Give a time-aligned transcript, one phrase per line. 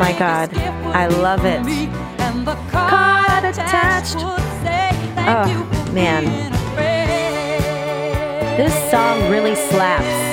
[0.00, 0.52] my God.
[0.56, 1.60] I love it.
[2.72, 4.16] Caught attached.
[4.18, 6.24] Oh, man.
[8.56, 10.28] This song really slaps.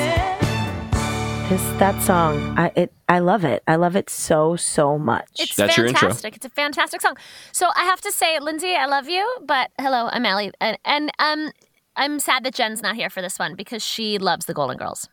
[1.50, 3.62] This that song, I it I love it.
[3.66, 5.28] I love it so so much.
[5.38, 6.00] It's That's your intro.
[6.00, 6.36] fantastic.
[6.36, 7.16] It's a fantastic song.
[7.52, 11.10] So I have to say, Lindsey, I love you, but hello, I'm Alli, and, and
[11.18, 11.50] um,
[11.96, 15.08] I'm sad that Jen's not here for this one because she loves the Golden Girls.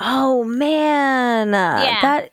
[0.00, 2.00] oh man, Yeah.
[2.02, 2.30] that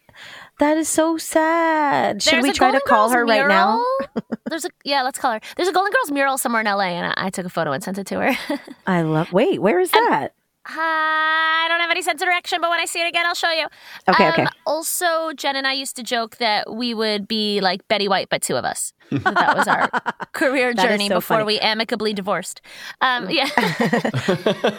[0.60, 2.22] that is so sad.
[2.22, 3.84] Should There's we try to call Girls her right now?
[4.50, 5.40] There's a yeah, let's call her.
[5.56, 7.84] There's a Golden Girls mural somewhere in LA, and I, I took a photo and
[7.84, 8.60] sent it to her.
[8.88, 9.34] I love.
[9.34, 10.34] Wait, where is that?
[10.68, 13.52] I don't have any sense of direction, but when I see it again, I'll show
[13.52, 13.68] you.
[14.10, 14.46] Okay, Um, okay.
[14.66, 18.42] Also, Jen and I used to joke that we would be like Betty White, but
[18.42, 18.94] two of us.
[19.12, 19.90] That, that was our
[20.34, 21.46] career journey so before funny.
[21.46, 22.62] we amicably divorced.
[23.02, 23.48] Um, yeah.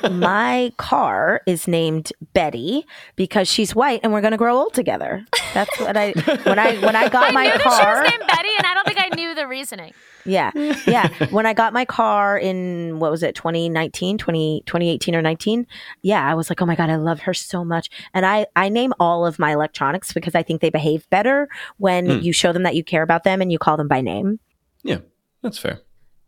[0.11, 2.85] My car is named Betty
[3.15, 5.25] because she's white and we're going to grow old together.
[5.55, 6.13] That's what I
[6.43, 7.97] when I when I got I my knew that car.
[7.97, 9.93] she was named Betty, and I don't think I knew the reasoning.
[10.27, 10.51] Yeah.
[10.87, 11.09] Yeah.
[11.31, 15.67] when I got my car in, what was it, 2019, 20, 2018 or 19?
[16.03, 16.25] Yeah.
[16.29, 17.89] I was like, oh my God, I love her so much.
[18.15, 22.07] And I, I name all of my electronics because I think they behave better when
[22.07, 22.19] Hmm.
[22.21, 24.41] you show them that you care about them and you call them by name.
[24.83, 24.99] Yeah,
[25.43, 25.81] that's fair.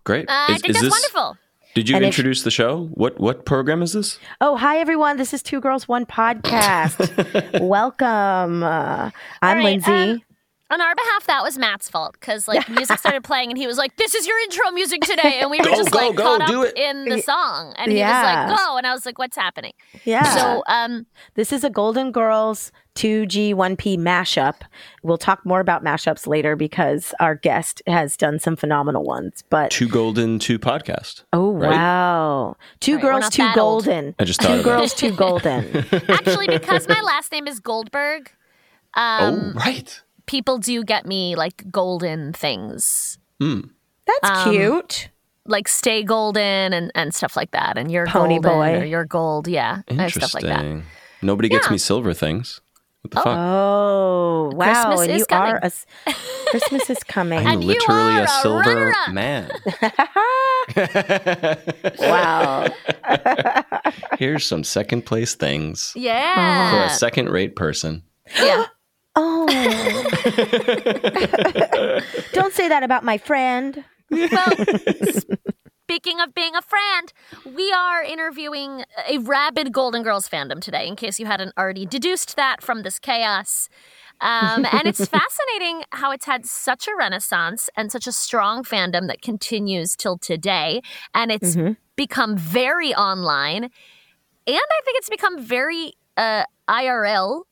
[0.05, 0.29] Great.
[0.29, 1.37] Uh, I think is that's this- wonderful.
[1.75, 2.87] Did you And if- introduce the show?
[2.95, 4.19] What what program is this?
[4.41, 5.17] Oh, hi, everyone.
[5.19, 7.61] This is Two Girls, One Podcast.
[7.61, 8.63] Welcome.
[8.63, 9.11] Uh,
[9.43, 9.91] I'm right, Lindsey.
[9.93, 10.23] um,
[10.71, 13.79] On our behalf, that was Matt's fault because like music started playing, and he was
[13.79, 16.23] like, "This is your intro music today," and we were Go, just go, like go,
[16.39, 16.77] caught do up it.
[16.77, 19.73] in the song, and he was like, "Go," and I was like, "What's happening?"
[20.05, 20.25] yeah.
[20.37, 24.57] So, um, This is a Golden Girls 2G 1P mashup.
[25.03, 29.45] We'll talk more about mashups later because our guest has done some phenomenal ones.
[29.49, 31.23] But Two Golden, Two Podcast.
[31.33, 31.71] oh right?
[31.71, 33.85] wow, two Right, girls, two that old.
[33.87, 34.15] golden.
[34.19, 35.77] I just thought two girls, two golden.
[36.11, 38.31] actually, because my last name is Goldberg,
[38.93, 40.03] um, oh, right.
[40.29, 45.09] People do get me like golden things, That's Um, cute.
[45.47, 48.81] like stay golden and and stuff like that, and you're Pony golden boy.
[48.81, 50.23] or you're gold, yeah, and Interesting.
[50.29, 50.83] stuff like that.
[51.23, 51.73] Nobody gets Yeah.
[51.73, 52.61] me silver things.
[53.03, 53.37] What the fuck?
[53.39, 54.65] Oh wow!
[54.87, 55.53] Christmas and is you coming.
[55.53, 55.87] are a s-
[56.51, 57.39] Christmas is coming.
[57.41, 59.13] I'm and you literally are a a silver runner-up.
[59.15, 59.51] man.
[61.99, 62.67] wow.
[64.19, 66.71] Here's some second place things Yeah.
[66.71, 68.03] for a second rate person.
[68.37, 68.67] yeah.
[69.21, 69.47] Oh.
[72.33, 73.85] Don't say that about my friend.
[74.11, 74.31] Well,
[75.89, 77.13] speaking of being a friend,
[77.45, 82.37] we are interviewing a rabid Golden Girls fandom today, in case you hadn't already deduced
[82.37, 83.69] that from this chaos.
[84.21, 89.09] Um, and it's fascinating how it's had such a renaissance and such a strong fandom
[89.09, 90.81] that continues till today.
[91.13, 91.57] And it's
[91.97, 93.65] become very online.
[93.65, 93.73] And
[94.47, 97.43] I think it's become very uh, IRL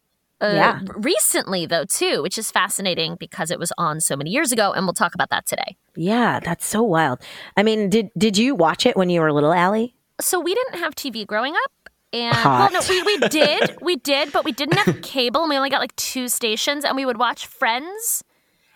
[0.41, 0.81] uh, Yeah.
[0.97, 4.73] recently, though, too, which is fascinating because it was on so many years ago.
[4.73, 5.77] And we'll talk about that today.
[5.95, 7.21] Yeah, that's so wild.
[7.57, 9.95] I mean, did did you watch it when you were little, Alli?
[10.21, 11.73] so we didn't have TV growing up.
[12.13, 12.73] And Hot.
[12.73, 15.69] well, no, we, we did, we did, but we didn't have cable, and we only
[15.69, 18.23] got like two stations, and we would watch Friends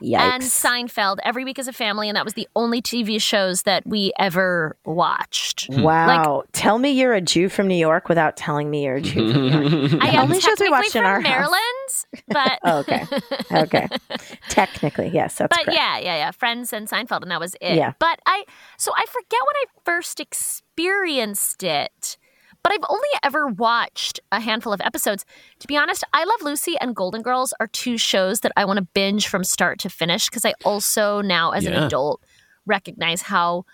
[0.03, 0.19] Yikes.
[0.19, 3.87] and Seinfeld every week as a family, and that was the only TV shows that
[3.87, 5.67] we ever watched.
[5.73, 5.83] Hmm.
[5.83, 6.37] wow.
[6.39, 9.33] Like, Tell me you're a Jew from New York without telling me you're a Jew
[9.33, 9.93] from New York.
[10.03, 12.07] I am only shows we technically watched in from our house.
[12.29, 13.05] But Oh, okay.
[13.53, 13.89] Okay.
[14.49, 15.77] Technically, yes, that's but correct.
[15.79, 17.77] yeah, yeah, yeah, Friends and Seinfeld, and that was it.
[17.77, 17.93] Yeah.
[17.99, 18.45] But I,
[18.79, 22.17] so I forget when I first experienced it,
[22.63, 25.25] but I've only ever watched a handful of episodes.
[25.61, 28.79] To be honest, I Love Lucy and Golden Girls are two shows that I want
[28.79, 32.23] to binge from start to finish because I also now, as an adult,
[32.67, 33.65] recognize how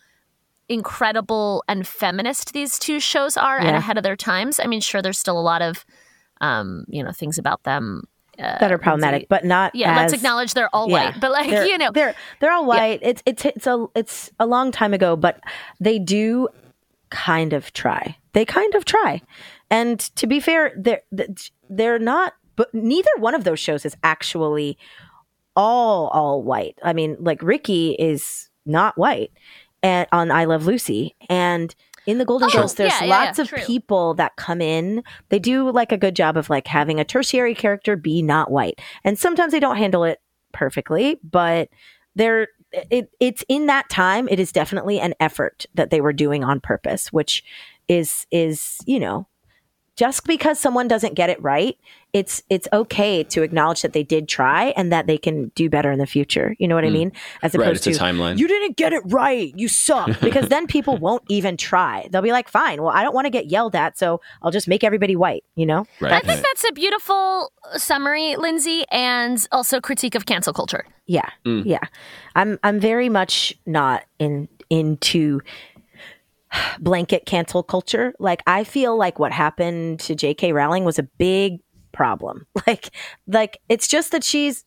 [0.69, 4.59] incredible and feminist these two shows are and ahead of their times.
[4.61, 5.85] I mean, sure, there's still a lot of,
[6.41, 8.05] um, you know, things about them.
[8.39, 11.07] Uh, That are problematic, Lindsey- but not yeah, let's acknowledge they're all yeah.
[11.13, 12.99] white, but like they're, you know, they're they're all white.
[13.03, 15.41] It's it's it's a it's a long time ago, but
[15.81, 16.49] they do
[17.09, 18.19] kind of try.
[18.37, 19.23] They kind of try,
[19.71, 21.01] and to be fair, they're
[21.71, 22.35] they're not.
[22.55, 24.77] But neither one of those shows is actually
[25.57, 26.79] all all white.
[26.85, 29.33] I mean, like Ricky is not white,
[29.83, 31.75] and on I Love Lucy, and
[32.07, 33.59] in the Golden Oh, Girls, there's yeah, yeah, lots yeah, of true.
[33.61, 35.03] people that come in.
[35.31, 38.79] They do like a good job of like having a tertiary character be not white,
[39.03, 40.21] and sometimes they don't handle it
[40.53, 41.71] perfectly, but
[42.15, 42.49] they're
[42.91, 44.29] it, it's in that time.
[44.29, 47.43] It is definitely an effort that they were doing on purpose, which
[47.89, 49.27] is is you know
[49.97, 51.75] just because someone doesn't get it right,
[52.13, 55.91] it's it's okay to acknowledge that they did try and that they can do better
[55.91, 56.55] in the future.
[56.59, 57.13] You know what I mean?
[57.43, 58.37] As Right, opposed it's a to timeline.
[58.37, 60.11] you didn't get it right, you suck.
[60.21, 62.09] Because then people won't even try.
[62.11, 64.69] They'll be like, fine, well, I don't want to get yelled at, so I'll just
[64.69, 65.45] make everybody white.
[65.55, 65.87] You know?
[65.99, 66.13] Right.
[66.13, 70.85] I think that's a beautiful summary, Lindsey, and also critique of cancel culture.
[71.07, 71.63] Yeah, Mm.
[71.65, 71.85] yeah.
[72.35, 75.41] I'm I'm very much not in into
[76.81, 78.15] blanket cancel culture.
[78.19, 80.53] Like I feel like what happened to J.K.
[80.53, 81.61] Rowling was a big
[81.93, 82.47] problem.
[82.67, 82.91] Like
[83.29, 84.65] like it's just that she's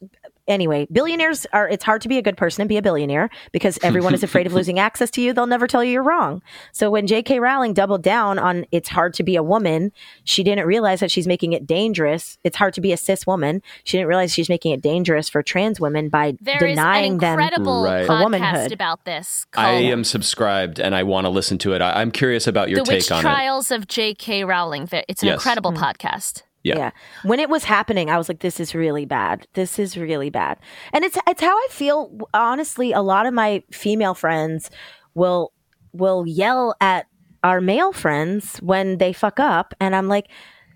[0.49, 3.79] anyway, billionaires are it's hard to be a good person and be a billionaire because
[3.81, 5.31] everyone is afraid of losing access to you.
[5.31, 6.41] They'll never tell you you're wrong.
[6.73, 7.39] So when J.K.
[7.39, 9.91] Rowling doubled down on it's hard to be a woman,
[10.23, 12.37] she didn't realize that she's making it dangerous.
[12.43, 13.61] It's hard to be a cis woman.
[13.83, 17.17] She didn't realize she's making it dangerous for trans women by There is denying an
[17.19, 18.05] them incredible Right.
[18.05, 18.71] For podcast womanhood.
[18.71, 21.81] about this I am subscribed and I want to listen to it.
[21.81, 23.21] I, I'm curious about your The Witch take on it.
[23.21, 24.43] Trials of J.K.
[24.43, 24.89] Rowling.
[25.07, 25.35] It's an Yes.
[25.35, 25.77] incredible hmm.
[25.77, 26.43] podcast.
[26.63, 26.91] Yeah.
[27.23, 29.47] When it was happening, I was like, "This is really bad.
[29.53, 30.59] This is really bad."
[30.93, 32.17] And it's it's how I feel.
[32.33, 34.69] Honestly, a lot of my female friends
[35.15, 35.53] will
[35.93, 37.07] will yell at
[37.43, 40.27] our male friends when they fuck up, and I'm like,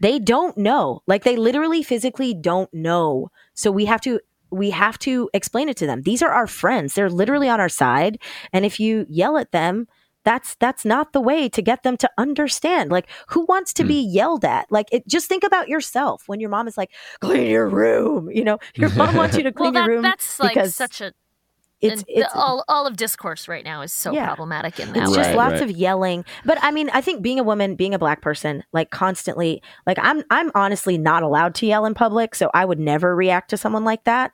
[0.01, 1.01] they don't know.
[1.07, 3.29] Like they literally physically don't know.
[3.53, 4.19] So we have to
[4.51, 6.03] we have to explain it to them.
[6.03, 6.93] These are our friends.
[6.93, 8.19] They're literally on our side,
[8.53, 9.87] and if you yell at them.
[10.25, 12.91] That's that's not the way to get them to understand.
[12.91, 13.89] Like, who wants to hmm.
[13.89, 14.67] be yelled at?
[14.71, 18.43] Like, it, just think about yourself when your mom is like, "Clean your room." You
[18.43, 21.13] know, your mom wants you to Well, clean your that, room that's like such a.
[21.81, 24.27] it's it's all, all of discourse right now is so Yeah.
[24.27, 25.17] problematic in that it's way.
[25.17, 25.69] just Right, lots right.
[25.69, 28.89] of yelling but i mean i think being a woman being a black person like
[28.89, 33.13] constantly like i'm i'm honestly not allowed to yell in public so i would never
[33.15, 34.31] react to someone like that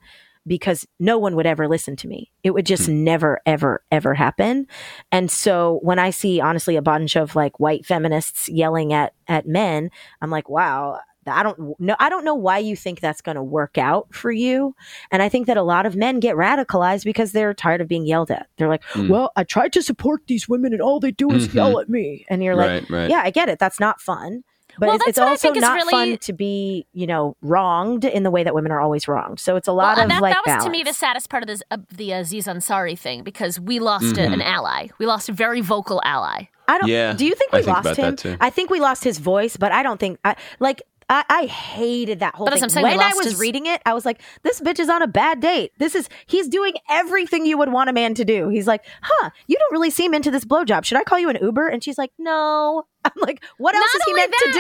[0.47, 4.65] because no one would ever listen to me it would just never ever ever happen
[5.12, 9.47] and so when i see honestly a bunch of like white feminists yelling at at
[9.47, 9.89] men
[10.21, 11.95] i'm like wow I don't know.
[12.00, 14.74] I don't know why you think that's going to work out for you.
[15.12, 18.07] And I think that a lot of men get radicalized because they're tired of being
[18.07, 18.47] yelled at.
[18.57, 19.09] They're like, Mm.
[19.09, 21.53] "Well, I tried to support these women, and all they do is Mhm.
[21.53, 23.09] yell at me." And you're like, right, right.
[23.12, 23.59] "Yeah, I get it.
[23.59, 24.44] That's not fun."
[24.80, 28.24] But Well, it's, that's it's also not really- fun to be, you know, wronged in
[28.24, 29.40] the way that women are always wronged.
[29.40, 31.44] So it's a lot well, of that, like that was to me the saddest part
[31.44, 34.34] of this, of the Aziz Ansari thing because we lost a- Mhm.
[34.34, 34.88] an ally.
[34.98, 36.46] We lost a very vocal ally.
[36.68, 36.88] I don't.
[36.88, 38.16] Yeah, do you think I we think lost about him?
[38.16, 38.38] that too.
[38.40, 40.20] I think we lost his voice, but I don't think.
[40.24, 40.82] I like.
[41.12, 42.62] I, I hated that whole But thing.
[42.62, 44.62] that's what I'm saying, we when I was his- reading it, I was like, "This
[44.62, 45.72] bitch is on a bad date.
[45.80, 49.32] This is he's doing everything you would want a man to do." He's like, "Huh?
[49.48, 50.86] You don't really seem into this blowjob.
[50.86, 54.01] Should I call you an Uber?" And she's like, "No." I'm like, "What else Not
[54.01, 54.51] is he only meant to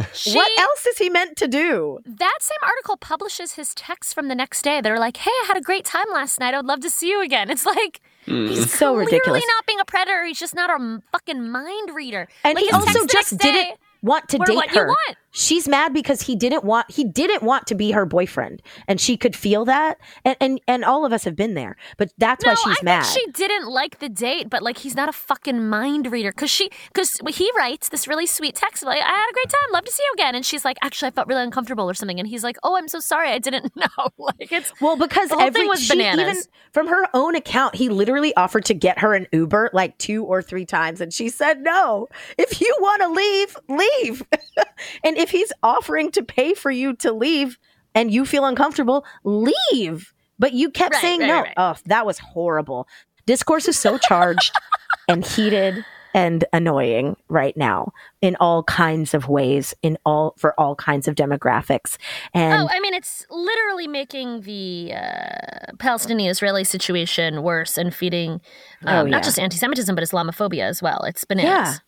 [0.00, 0.06] do?
[0.14, 4.28] She, what else is he meant to do?" That same article publishes his text from
[4.28, 4.80] the next day.
[4.80, 6.54] They're like, "Hey, I had a great time last night.
[6.54, 8.48] I would love to see you again." It's like Mm.
[8.50, 9.44] he's so clearly ridiculous.
[9.56, 10.24] not being a predator.
[10.26, 12.28] He's just not a fucking mind reader.
[12.44, 14.68] And Like, he his also text the just next didn't want to were date what
[14.68, 14.74] her.
[14.82, 15.16] you want.
[15.40, 19.16] She's mad because he didn't want he didn't want to be her boyfriend, and she
[19.16, 19.98] could feel that.
[20.24, 22.84] And and, and all of us have been there, but that's No, why she's I
[22.84, 23.02] mad.
[23.04, 26.70] she didn't like the date, but like he's not a fucking mind reader because she
[26.92, 29.92] because he writes this really sweet text like I had a great time, love to
[29.92, 32.42] see you again, and she's like actually I felt really uncomfortable or something, and he's
[32.42, 35.60] like oh I'm so sorry I didn't know like it's Well, because The whole every
[35.60, 36.20] thing was she bananas.
[36.20, 36.42] even
[36.72, 40.42] from her own account, he literally offered to get her an Uber like two or
[40.42, 42.08] three times, and she said no.
[42.36, 44.22] If you want to leave, leave.
[45.04, 47.58] and if he's offering to pay for you to leave,
[47.94, 50.12] and you feel uncomfortable, leave.
[50.38, 51.42] But you kept Right, saying right, no.
[51.42, 51.54] right.
[51.56, 52.86] Oh, that was horrible.
[53.26, 54.54] Discourse is so charged
[55.08, 55.84] and heated
[56.14, 57.92] and annoying right now
[58.22, 61.98] in all kinds of ways in all for all kinds of demographics
[62.32, 68.40] and oh I mean it's literally making the uh, Palestinian-Israeli situation worse and feeding
[68.86, 69.10] um, Oh, yeah.
[69.10, 71.02] not just anti-Semitism but Islamophobia as well.
[71.02, 71.80] It's bananas.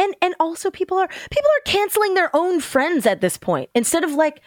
[0.00, 3.70] And and also people are people are canceling their own friends at this point.
[3.74, 4.40] Instead of like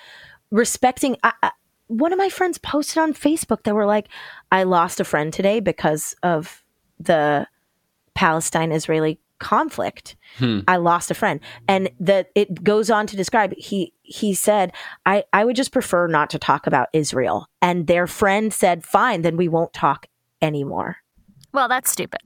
[0.54, 1.52] respecting I, I,
[1.88, 4.08] one of my friends posted on facebook that were like
[4.52, 6.64] i lost a friend today because of
[7.00, 7.48] the
[8.14, 10.16] palestine israeli conflict.
[10.38, 10.60] Hmm.
[10.68, 11.40] i lost a friend.
[11.68, 14.72] And that it goes on to describe he he said
[15.06, 17.48] i i would just prefer not to talk about israel.
[17.62, 20.08] And their friend said fine then we won't talk
[20.42, 20.98] anymore
[21.54, 22.22] Well, that's stupid.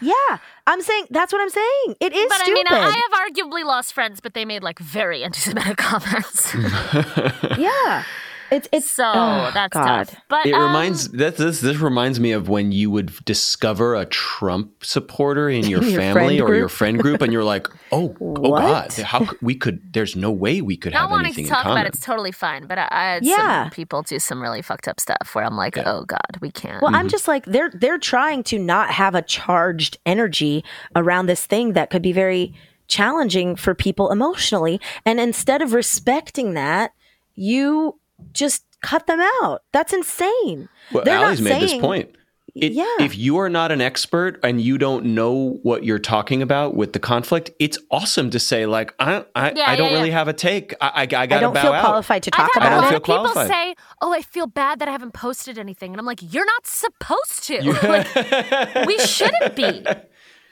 [0.00, 3.14] yeah i'm saying that's what i'm saying it is But stupid I mean, I have
[3.24, 6.52] arguably lost friends, but they made like very anti-Semitic comments.
[7.56, 8.02] yeah
[8.50, 10.08] it's it's so oh, that's God.
[10.08, 10.16] tough.
[10.28, 14.06] But It um, reminds that this this reminds me of when you would discover a
[14.06, 18.34] Trump supporter in your your family or your friend group, and you're like, oh, oh
[18.58, 19.92] God, how could, we could?
[19.92, 21.78] There's no way we could not have wanting anything to in talk common.
[21.78, 22.66] about it's totally fine.
[22.66, 23.64] But I, I had Yeah.
[23.64, 25.84] some people do some really fucked up stuff where I'm like, Yeah.
[25.90, 26.82] oh god, we can't.
[26.82, 30.64] Well, I'm just like they're they're trying to not have a charged energy
[30.96, 32.54] around this thing that could be very
[32.86, 34.80] challenging for people emotionally.
[35.06, 36.92] And instead of respecting that,
[37.34, 37.98] you
[38.32, 39.62] just cut them out.
[39.72, 40.68] That's insane.
[40.92, 42.10] Well, They're not Alli's made this point.
[42.54, 42.84] It, Yeah.
[43.00, 46.92] If you are not an expert and you don't know what you're talking about with
[46.92, 50.28] the conflict, it's awesome to say like, I, I, Yeah, I don't yeah, really have
[50.28, 50.72] a take.
[50.80, 51.84] I, I, I got I to don't bow feel out.
[51.84, 53.02] qualified to I've talk had I a don't about lot feel it.
[53.02, 53.48] people qualified.
[53.48, 56.64] say, "Oh, I feel bad that I haven't posted anything," and I'm like, "You're not
[56.66, 57.54] supposed to.
[57.64, 58.06] You- Like,
[58.86, 59.84] we shouldn't be."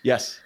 [0.02, 0.40] Yes.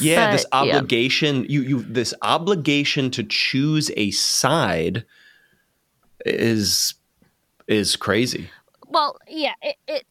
[0.00, 0.76] Yeah, this But, yeah.
[0.76, 5.04] obligation, you you this obligation to choose a side
[6.26, 6.94] is
[7.66, 8.50] is crazy.
[8.86, 9.76] Well, yeah, it.
[9.86, 10.06] it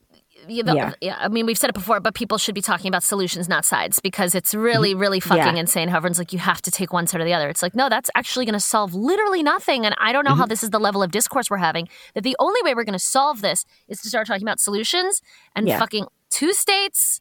[0.48, 0.94] you know, Yeah.
[1.02, 1.18] yeah.
[1.20, 4.00] I mean, we've said it before, but people should be talking about solutions, not sides,
[4.00, 5.56] because it's really, really fucking Mm-hmm.
[5.56, 5.60] Yeah.
[5.62, 5.90] insane.
[5.90, 7.50] How everyone's like, you have to take one side or the other.
[7.50, 9.84] It's like, no, that's actually going to solve literally nothing.
[9.86, 10.50] And I don't know how Mm-hmm.
[10.50, 11.90] this is the level of discourse we're having.
[12.14, 15.22] That the only way we're going to solve this is to start talking about solutions
[15.56, 15.80] and Yeah.
[15.80, 17.20] fucking two states.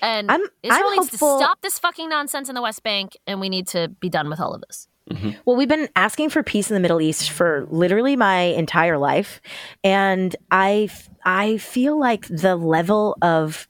[0.00, 3.16] And I'm- Israel I'm needs hopeful- to stop this fucking nonsense in the West Bank,
[3.26, 4.86] and we need to be done with all of this.
[5.10, 5.30] Mm-hmm.
[5.44, 9.40] Well, we've been asking for peace in the Middle East for literally my entire life,
[9.84, 10.88] and I
[11.24, 13.68] I feel like the level of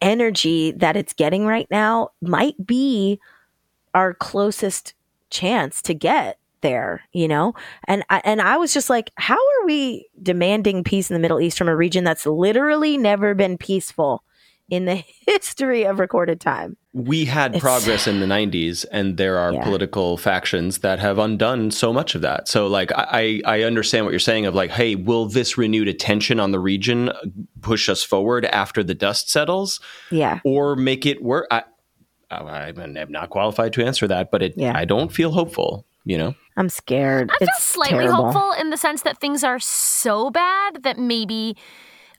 [0.00, 3.20] energy that it's getting right now might be
[3.94, 4.94] our closest
[5.30, 7.54] chance to get there, you know?
[7.84, 11.40] And I, and I was just like, how are we demanding peace in the Middle
[11.40, 14.22] East from a region that's literally never been peaceful
[14.70, 16.76] in the history of recorded time?
[16.92, 19.62] We had It's- progress in the 90s, and there are Yeah.
[19.62, 22.48] political factions that have undone so much of that.
[22.48, 26.40] So, like, I, I understand what you're saying of like, hey, will this renewed attention
[26.40, 27.10] on the region
[27.60, 30.40] push us forward after the dust settles Yeah.
[30.44, 31.46] or make it work?
[31.50, 31.62] I,
[32.30, 34.72] I, I'm not qualified to answer that, but it, Yeah.
[34.76, 36.34] I don't feel hopeful, you know?
[36.56, 37.30] I'm scared.
[37.32, 38.32] I feel it's slightly terrible.
[38.32, 41.56] hopeful in the sense that things are so bad that maybe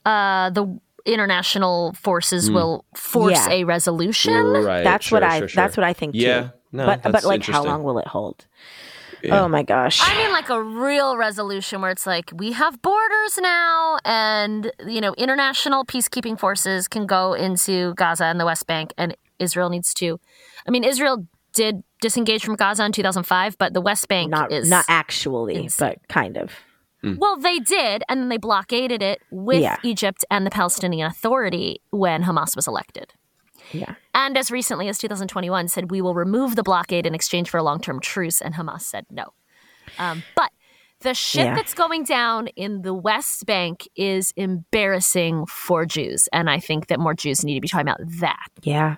[0.05, 2.55] uh, the international forces hmm.
[2.55, 3.53] will force Yeah.
[3.53, 4.33] a resolution.
[4.33, 4.83] Right.
[4.83, 5.63] That's sure, what I sure, sure.
[5.63, 6.19] that's what I think too.
[6.19, 6.49] Yeah.
[6.71, 8.45] No, but but like how long will it hold?
[9.23, 9.41] Yeah.
[9.41, 9.99] Oh my gosh.
[10.01, 15.01] I mean, like a real resolution where it's like we have borders now, and you
[15.01, 19.93] know, international peacekeeping forces can go into Gaza and the West Bank, and Israel needs
[19.95, 20.19] to.
[20.67, 24.69] I mean, Israel did disengage from Gaza in 2005, but the West Bank not is
[24.69, 25.89] not actually, insane.
[25.89, 26.51] but kind of.
[27.03, 29.77] Well, they did, and then they blockaded it with Yeah.
[29.83, 33.13] Egypt and the Palestinian Authority when Hamas was elected.
[33.71, 33.95] Yeah.
[34.13, 37.63] And as recently as 2021, said we will remove the blockade in exchange for a
[37.63, 39.33] long-term truce, and Hamas said no.
[39.97, 40.51] Um, but
[40.99, 41.55] the shit Yeah.
[41.55, 46.99] that's going down in the West Bank is embarrassing for Jews, and I think that
[46.99, 48.47] more Jews need to be talking about that.
[48.61, 48.97] Yeah.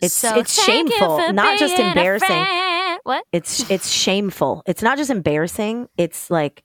[0.00, 2.44] It's So it's shameful, not just embarrassing.
[3.04, 3.24] What?
[3.32, 4.62] It's it's shameful.
[4.66, 5.88] It's not just embarrassing.
[5.96, 6.62] It's like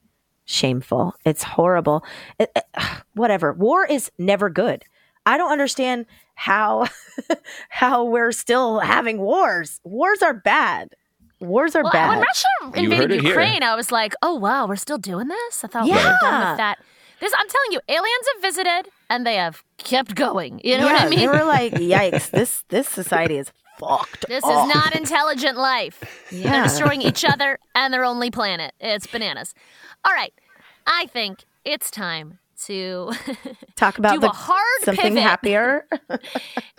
[0.49, 1.13] shameful.
[1.25, 2.03] It's horrible.
[2.39, 3.53] Eh, eh, it- it- whatever.
[3.53, 4.83] War is never good.
[5.25, 6.87] I don't understand how
[7.69, 9.79] how we're still having wars.
[9.83, 10.89] Wars are bad.
[11.39, 12.09] Wars are Well, bad.
[12.09, 13.29] when Russia heard invaded it here.
[13.29, 16.17] Ukraine, I was like, "Oh wow, we're still doing this." I thought we were done
[16.21, 16.49] Yeah.
[16.51, 16.79] with that.
[17.21, 20.61] This, I'm telling you, aliens have visited and they have kept going.
[20.63, 21.19] You know what I mean?
[21.19, 22.31] they were like, "Yikes!
[22.31, 26.27] This this society is fucked." This up." is not intelligent life.
[26.31, 28.73] They're destroying each other and their only planet.
[28.79, 29.53] It's bananas.
[30.05, 30.33] All right,
[30.85, 33.11] I think it's time to
[33.75, 35.23] talk about the, hard something pivot.
[35.23, 35.87] happier.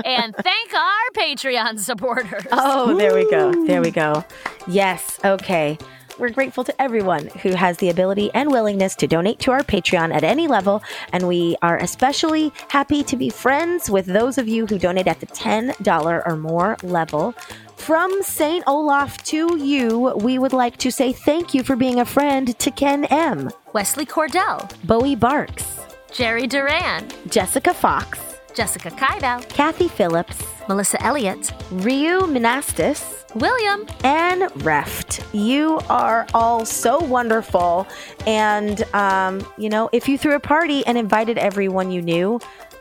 [0.04, 2.46] and thank our Patreon supporters.
[2.52, 3.66] Oh, there we go.
[3.66, 4.22] There we go.
[4.68, 5.18] Yes.
[5.24, 5.78] Okay.
[6.20, 10.14] We're grateful to everyone who has the ability and willingness to donate to our Patreon
[10.14, 10.82] at any level.
[11.14, 15.20] And we are especially happy to be friends with those of you who donate at
[15.20, 17.32] the $10 or more level.
[17.76, 18.62] From St.
[18.66, 22.70] Olaf to you, we would like to say thank you for being a friend to
[22.70, 25.80] Ken M., Wesley Cordell, Bowie Barks,
[26.12, 28.18] Jerry Duran, Jessica Fox,
[28.54, 35.22] Jessica Kaido, Kathy Phillips, Melissa Elliott, Ryu Monastis, William, and Reft.
[35.32, 37.86] You are all so wonderful.
[38.26, 42.40] And, um, you know, if you threw a party and invited everyone you knew,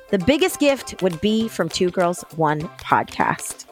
[0.09, 3.65] the biggest gift would be from Two Girls, One Podcast.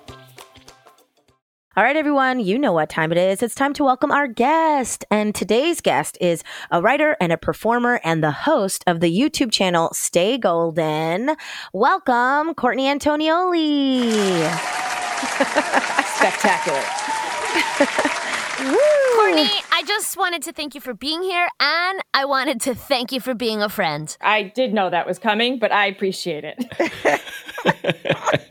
[1.76, 3.44] All right, everyone, you know what time it is.
[3.44, 5.06] It's time to welcome our guest.
[5.12, 9.52] And today's guest is a writer and a performer and the host of the YouTube
[9.52, 11.36] channel Stay Golden.
[11.74, 15.07] Welcome, Courtney Antonioli.
[16.18, 16.82] Spectacular.
[18.58, 23.12] Courtney, I just wanted to thank you for being here, and I wanted to thank
[23.12, 24.16] you for being a friend.
[24.22, 26.66] I did know that was coming, but I appreciate it.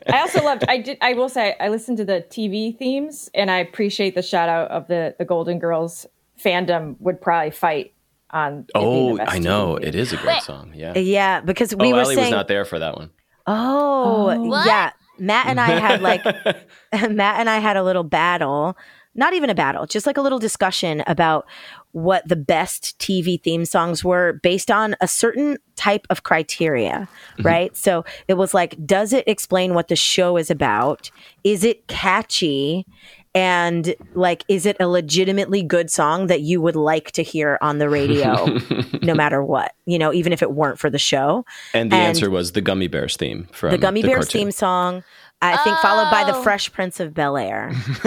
[0.09, 0.63] I also loved.
[0.67, 0.97] I did.
[1.01, 4.69] I will say I listened to the TV themes, and I appreciate the shout out
[4.71, 6.05] of the the Golden Girls
[6.43, 6.95] fandom.
[6.99, 7.93] Would probably fight
[8.31, 8.65] on.
[8.75, 9.75] Oh, the I know.
[9.81, 9.87] TV.
[9.87, 10.43] It is a great Wait.
[10.43, 10.71] song.
[10.75, 10.97] Yeah.
[10.97, 12.27] Yeah, because we oh, were Alli saying.
[12.27, 13.09] was not there for that one.
[13.45, 14.43] Oh, Oh.
[14.43, 14.65] What?
[14.67, 14.91] yeah.
[15.19, 16.23] Matt and I had like
[17.09, 18.77] Matt and I had a little battle.
[19.15, 21.47] Not even a battle, just like a little discussion about
[21.91, 27.41] what the best TV theme songs were based on a certain type of criteria, mm-hmm.
[27.41, 27.75] right?
[27.75, 31.09] So it was like, does it explain what the show is about?
[31.43, 32.85] Is it catchy?
[33.35, 37.77] And like, is it a legitimately good song that you would like to hear on
[37.77, 38.45] the radio
[39.01, 39.73] no matter what?
[39.85, 41.45] You know, even if it weren't for the show?
[41.73, 44.41] And the And- answer was the Gummy Bears theme from the Gummy Bears cartoon.
[44.41, 45.03] theme song.
[45.39, 46.41] I think followed by the Oh.
[46.41, 47.71] Fresh Prince of Bel Air.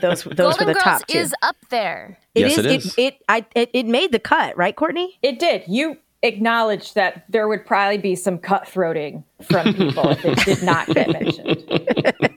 [0.00, 1.18] those those Golden were the Girls top two.
[1.18, 2.18] is up there.
[2.34, 2.86] Yes, it is.
[2.96, 5.18] It, it, I, it it made the cut, right, Courtney?
[5.22, 5.64] It did.
[5.66, 10.86] You acknowledged that there would probably be some cutthroating from people if it did not
[10.88, 11.64] get mentioned.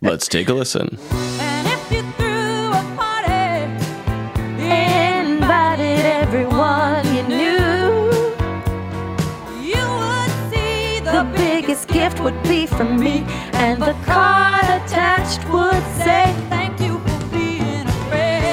[0.00, 0.96] Let's take a listen.
[1.40, 3.66] And if you threw a party,
[4.62, 8.12] Invited everyone you knew.
[9.60, 13.24] you would see the, The biggest gift would be from me,
[13.54, 18.48] and the card attached would say, Thank you for being a friend.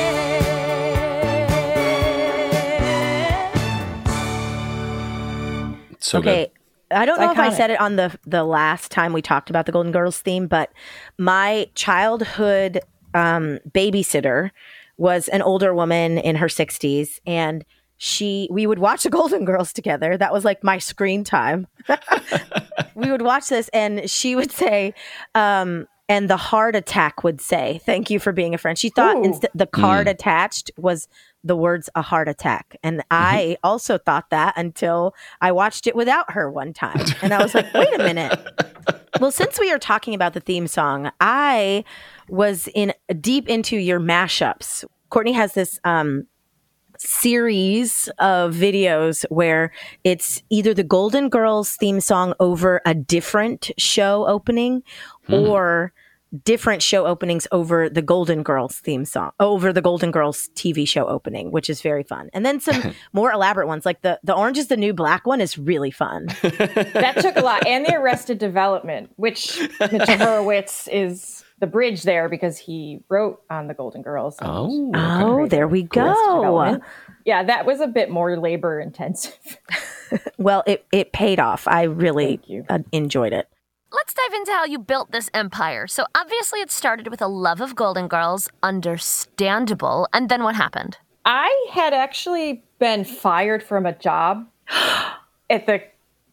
[6.00, 6.52] So okay.
[6.96, 9.66] I don't know if I said it on the the last time we talked about
[9.66, 10.72] the Golden Girls theme, but
[11.18, 12.80] my childhood
[13.14, 14.52] um, babysitter
[14.98, 17.66] was an older woman in her 60s and
[17.98, 20.18] she we would watch the Golden Girls together.
[20.18, 21.68] That was like my screen time.
[22.96, 24.94] we would watch this and she would say
[25.36, 29.18] um and the heart attack would say thank you for being a friend she thought
[29.18, 29.24] Ooh.
[29.24, 31.08] instead the card attached was
[31.46, 32.76] the words a heart attack.
[32.84, 37.06] And i also thought that until i watched it without her one time.
[37.22, 38.38] And i was like wait a minute.
[39.22, 41.86] Well since we are talking about the theme song i
[42.28, 44.84] was in deep into your mashups.
[45.10, 46.28] Courtney has this um
[46.98, 49.72] series of videos where
[50.04, 54.84] it's either the Golden Girls theme song over a different show opening
[55.30, 55.94] or
[56.44, 61.08] different show openings over the Golden Girls theme song over the Golden Girls TV show
[61.08, 62.30] opening, which is very fun.
[62.34, 65.40] And then some more elaborate ones like the the Orange is the New Black one
[65.42, 66.28] is really fun.
[66.42, 67.66] That took a lot.
[67.68, 73.68] And the Arrested Development, which Mitchell Hurwitz is the bridge there because he wrote on
[73.68, 74.36] the Golden Girls.
[74.42, 76.82] Oh, Oh, there we go.
[77.26, 79.38] Yeah, that was a bit more labor intensive.
[80.38, 81.68] Well, it it paid off.
[81.68, 82.66] I really Thank you.
[82.70, 83.48] uh, enjoyed it.
[83.96, 85.88] Let's dive into how you built this empire.
[85.88, 90.10] So obviously it started with a love of Golden Girls, understandable.
[90.12, 90.98] And then what happened?
[91.24, 94.46] I had actually been fired from a job
[95.50, 95.82] at the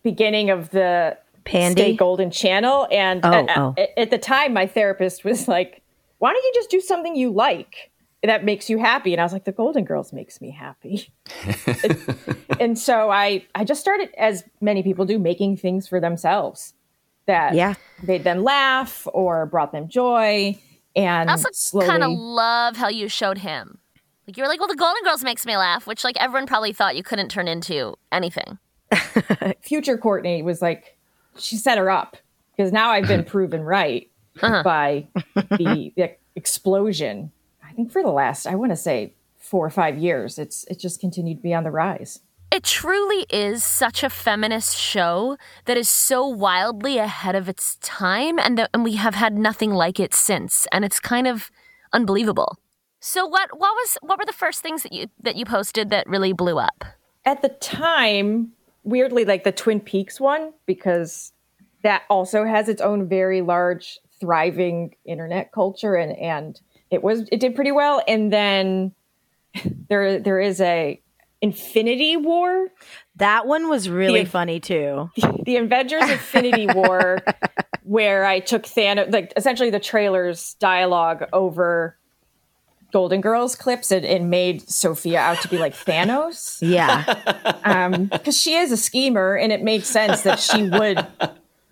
[0.02, 1.82] beginning of the Pandy?
[1.82, 3.74] Stay Golden Channel, and Oh, at, oh.
[3.78, 5.82] at- at the time, my therapist was like,
[6.18, 7.90] "Why don't you just do something you like
[8.22, 11.12] that makes you happy?" And I was like, "The Golden Girls makes me happy."
[12.60, 16.74] and so I, I just started, as many people do, making things for themselves
[17.26, 17.74] that Yeah.
[18.02, 20.58] made them laugh or brought them joy.
[20.94, 23.78] And I also slowly, kind of love how you showed him.
[24.26, 26.72] Like you were like, well, the Golden Girls makes me laugh, which like everyone probably
[26.72, 28.58] thought you couldn't turn into anything.
[29.62, 30.96] future Courtney was like,
[31.38, 32.16] she set her up
[32.56, 34.62] because now I've been proven right uh-huh.
[34.62, 37.32] by the, the explosion.
[37.64, 40.78] I think for the last, I want to say four or five years, it's it
[40.78, 42.20] just continued to be on the rise.
[42.52, 48.38] It truly is such a feminist show that is so wildly ahead of its time,
[48.38, 51.50] and that and we have had nothing like it since, and it's kind of
[51.94, 52.58] unbelievable.
[53.00, 56.06] So what what was what were the first things that you that you posted that
[56.06, 56.84] really blew up?
[57.24, 58.52] At the time,
[58.84, 61.32] weirdly, like the Twin Peaks one, because
[61.82, 66.60] that also has its own very large, thriving internet culture, and and
[66.90, 68.02] it was it did pretty well.
[68.06, 68.92] And then
[69.88, 71.01] there there is a
[71.42, 72.68] Infinity War
[73.16, 75.10] That one was really The- funny too.
[75.44, 77.18] the Avengers Infinity War,
[77.82, 81.96] where I took Thanos, like essentially the trailer's dialogue over
[82.92, 86.58] Golden Girls clips and, and made Sophia out to be like Thanos.
[86.60, 87.04] Yeah.
[87.64, 91.06] Um, because she is a schemer, and it made sense that she would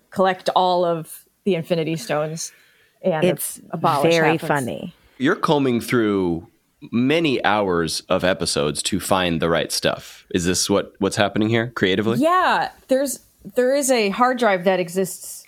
[0.09, 2.53] collect all of the Infinity Stones
[3.01, 4.93] and it's abolish very half funny.
[5.17, 6.47] You're combing through
[6.91, 10.25] many hours of episodes to find the right stuff.
[10.33, 12.17] Is this what what's happening here creatively?
[12.17, 13.19] Yeah, there's
[13.55, 15.45] there is a hard drive that exists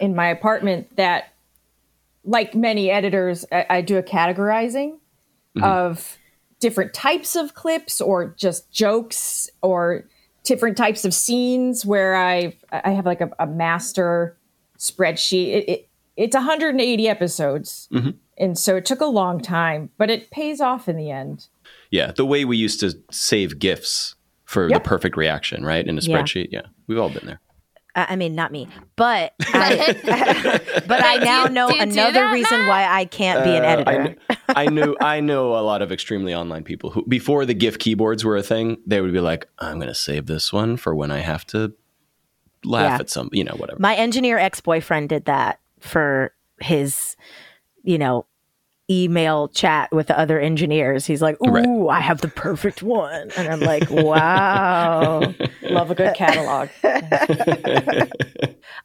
[0.00, 1.32] in my apartment that,
[2.24, 4.98] like many editors, I, I do a categorizing
[5.56, 5.64] mm-hmm.
[5.64, 6.18] of
[6.60, 10.04] different types of clips or just jokes or
[10.44, 14.36] different types of scenes where I've I have like a, a master
[14.78, 15.48] spreadsheet.
[15.48, 17.88] It, it it's 180 episodes,
[18.38, 21.48] and so it took a long time, but it pays off in the end.
[21.90, 24.82] Yeah, the way we used to save gifs for Yep.
[24.82, 25.86] the perfect reaction, right?
[25.86, 26.48] In a spreadsheet.
[26.50, 26.62] Yeah.
[26.86, 27.40] We've all been there.
[27.94, 32.12] I I mean, not me, but I, but I now know do you do another
[32.20, 32.68] that, reason Matt?
[32.68, 33.90] why I can't be an Uh, editor.
[33.90, 34.16] I, kn-
[34.48, 38.24] I knew I know a lot of extremely online people who before the GIF keyboards
[38.24, 41.10] were a thing, they would be like, "I'm going to save this one for when
[41.10, 41.72] I have to
[42.64, 42.98] laugh Yeah.
[43.00, 47.16] at some, you know, whatever." My engineer ex boyfriend did that for his,
[47.82, 48.26] you know,
[48.88, 51.06] email chat with the other engineers.
[51.06, 51.96] He's like, "Ooh, Right.
[51.96, 56.68] I have the perfect one," and I'm like, "Wow." Love a good catalog.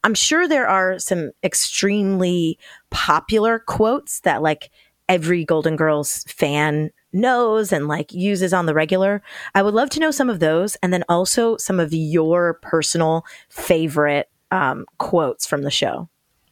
[0.04, 2.58] I'm sure there are some extremely
[2.90, 4.70] popular quotes that like
[5.08, 9.22] every Golden Girls fan knows and like uses on the regular.
[9.54, 13.24] I would love to know some of those and then also some of your personal
[13.48, 16.08] favorite um, quotes from the show.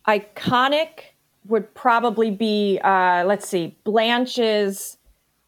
[0.08, 0.88] Iconic
[1.46, 4.96] would probably be, uh, let's see, Blanche's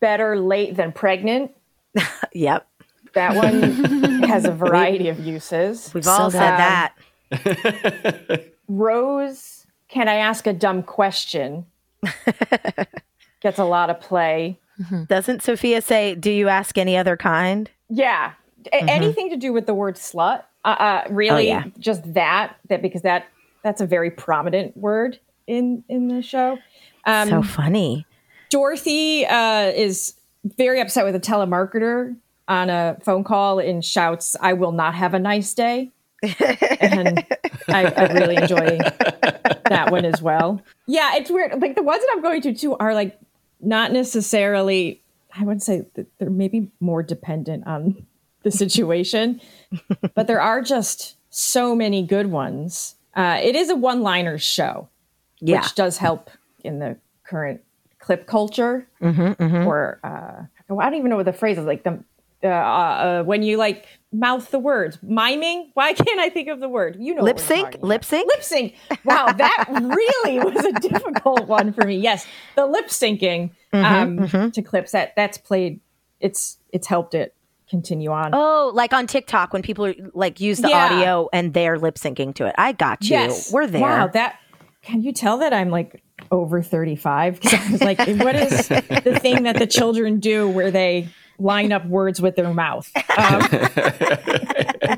[0.00, 1.50] "Better Late Than Pregnant."
[2.34, 2.66] Yep.
[3.14, 5.92] That one has a variety of uses.
[5.92, 6.92] We've all So said
[7.30, 7.38] good.
[7.44, 8.44] that.
[8.68, 11.66] Rose, can I ask a dumb question?
[13.40, 14.58] Gets a lot of play.
[15.08, 17.70] Doesn't Sophia say, Do you ask any other kind?
[17.90, 18.32] Yeah,
[18.72, 20.44] A- anything to do with the word slut.
[20.64, 21.58] Uh, uh, really, Mm-hmm.
[21.64, 21.72] Oh, yeah.
[21.78, 22.56] just that.
[22.68, 23.26] That because that
[23.62, 26.58] that's a very prominent word in in the show.
[27.04, 28.06] Um, so funny.
[28.50, 32.16] Dorothy uh, is very upset with a telemarketer
[32.48, 35.90] on a phone call and shouts, "I will not have a nice day."
[36.80, 37.24] and
[37.68, 38.78] I, I really enjoy
[39.68, 40.62] that one as well.
[40.86, 41.60] Yeah, it's weird.
[41.60, 43.18] Like the ones that I'm going to too are like
[43.60, 45.00] not necessarily.
[45.34, 48.06] I would say that they're maybe more dependent on
[48.42, 49.40] the situation,
[50.14, 52.96] but there are just so many good ones.
[53.14, 54.88] Uh, it is a one-liners show
[55.40, 55.60] Yeah.
[55.62, 56.30] which does help
[56.64, 57.60] in the current
[57.98, 58.86] clip culture.
[59.00, 60.42] Or uh,
[60.74, 61.84] I don't even know what the phrase is like.
[61.84, 62.02] The
[62.44, 65.70] uh, uh, when you like mouth the words, miming.
[65.74, 66.96] Why can't I think of the word?
[66.98, 67.76] You know, Lip sync?
[67.82, 68.26] Lip sync?
[68.26, 68.74] Lip sync.
[69.04, 71.98] Wow, that really was a difficult one for me.
[71.98, 75.78] Yes, the lip syncing um, to clips that that's played.
[76.18, 77.34] It's it's helped it
[77.72, 78.30] continue on.
[78.34, 80.84] Oh, like on TikTok when people are, like use the Yeah.
[80.92, 82.54] audio and they're lip syncing to it.
[82.58, 83.12] I got you.
[83.16, 83.50] Yes.
[83.50, 83.80] We're there.
[83.80, 84.38] Wow, that
[84.82, 87.40] can you tell that I'm like over 35?
[87.40, 91.08] Because I was like, what is the thing that the children do where they
[91.38, 92.90] line up words with their mouth?
[93.16, 93.40] Um,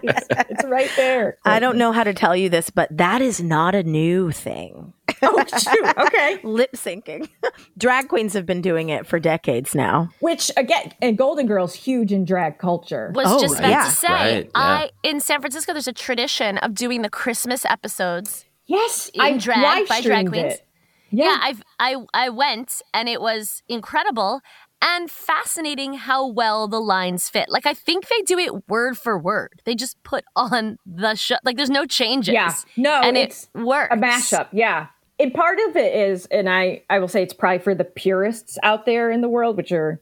[0.02, 1.38] it's, it's right there.
[1.44, 4.92] I don't know how to tell you this, but that is not a new thing.
[5.22, 5.98] Oh, shoot.
[5.98, 6.38] Okay.
[6.42, 7.28] Lip syncing.
[7.78, 10.08] Drag queens have been doing it for decades now.
[10.20, 13.12] Which again, and Golden Girls huge in drag culture.
[13.14, 13.84] was Oh, just about yeah.
[13.84, 14.50] to say Right, yeah.
[14.54, 19.38] I in San Francisco there's a tradition of doing the Christmas episodes yes, in I
[19.38, 20.54] drag by drag queens.
[20.54, 20.66] it.
[21.10, 24.40] Yeah, I've I I went and it was incredible
[24.82, 27.48] and fascinating how well the lines fit.
[27.48, 29.62] Like I think they do it word for word.
[29.64, 32.34] They just put on the show like there's no changes.
[32.34, 32.52] Yeah.
[32.76, 33.94] No, and it's it works.
[33.94, 37.58] a mashup yeah and part of it is and i i will say it's probably
[37.58, 40.00] for the purists out there in the world which are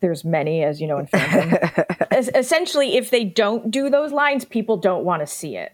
[0.00, 1.84] there's many as you know in fandom.
[2.10, 5.72] Es- essentially if they don't do those lines people don't want to see it.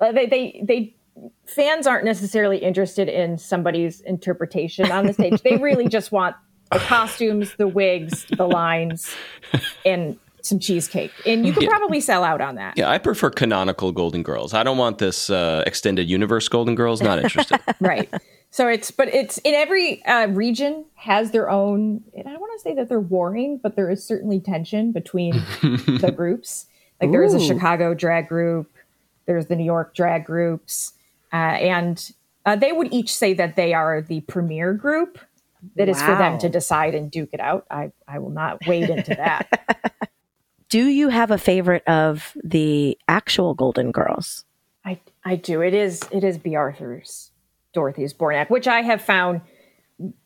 [0.00, 0.96] Uh, they they they
[1.46, 5.42] fans aren't necessarily interested in somebody's interpretation on the stage.
[5.42, 6.36] They really just want
[6.72, 9.14] the costumes the wigs the lines
[9.84, 12.76] and some cheesecake and you can probably sell out on that.
[12.76, 14.54] Yeah, I prefer canonical Golden Girls.
[14.54, 17.02] I don't want this uh, extended universe Golden Girls.
[17.02, 17.60] Not interested.
[17.80, 18.12] right.
[18.50, 22.58] So it's but it's in every uh, region has their own and i don't want
[22.58, 25.32] to say that they're warring but there is certainly tension between
[25.62, 26.66] the groups.
[27.00, 28.72] Like there is a chicago drag group
[29.26, 30.94] there's the new york drag groups
[31.32, 32.12] uh, and
[32.46, 35.18] uh, they would each say that they are the premier group.
[35.74, 37.66] That is for them to decide and duke it out.
[37.70, 40.08] I, I will not wade into that
[40.68, 44.44] Do you have a favorite of the actual Golden Girls?
[44.84, 45.60] I I do.
[45.60, 47.30] It is it is Bea Arthur's
[47.72, 49.40] Dorothy's Zbornak, which I have found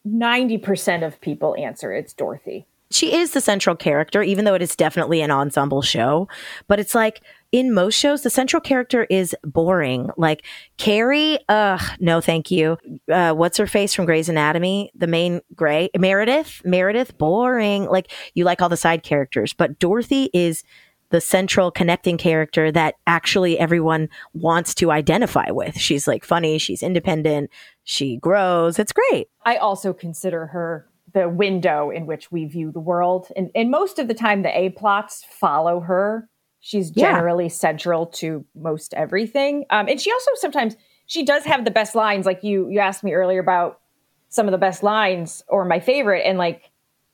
[0.04, 2.66] ninety percent of people answer it's Dorothy.
[2.92, 6.28] She is the central character, even though it is definitely an ensemble show.
[6.66, 7.20] But it's like
[7.52, 10.10] in most shows, the central character is boring.
[10.16, 10.44] Like
[10.76, 12.78] Carrie, ugh, no, thank you.
[13.10, 14.92] Uh, what's her face from Grey's Anatomy?
[14.94, 17.86] The main Grey, Meredith, Meredith, boring.
[17.86, 20.62] Like you like all the side characters, but Dorothy is
[21.10, 25.76] the central connecting character that actually everyone wants to identify with.
[25.76, 27.50] She's like funny, she's independent,
[27.82, 28.78] she grows.
[28.78, 29.28] It's great.
[29.44, 33.98] I also consider her the window in which we view the world, and and most
[33.98, 36.28] of the time the A plots follow her.
[36.60, 37.12] She's Yeah.
[37.14, 41.94] generally central to most everything, um, and she also sometimes she does have the best
[41.94, 42.26] lines.
[42.26, 43.80] Like you you asked me earlier about
[44.28, 46.70] some of the best lines or my favorite, and like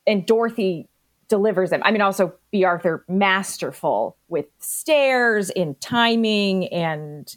[0.07, 0.89] and Dorothy
[1.29, 1.81] delivers them.
[1.85, 7.37] I mean, also Bea Arthur masterful with stares and timing and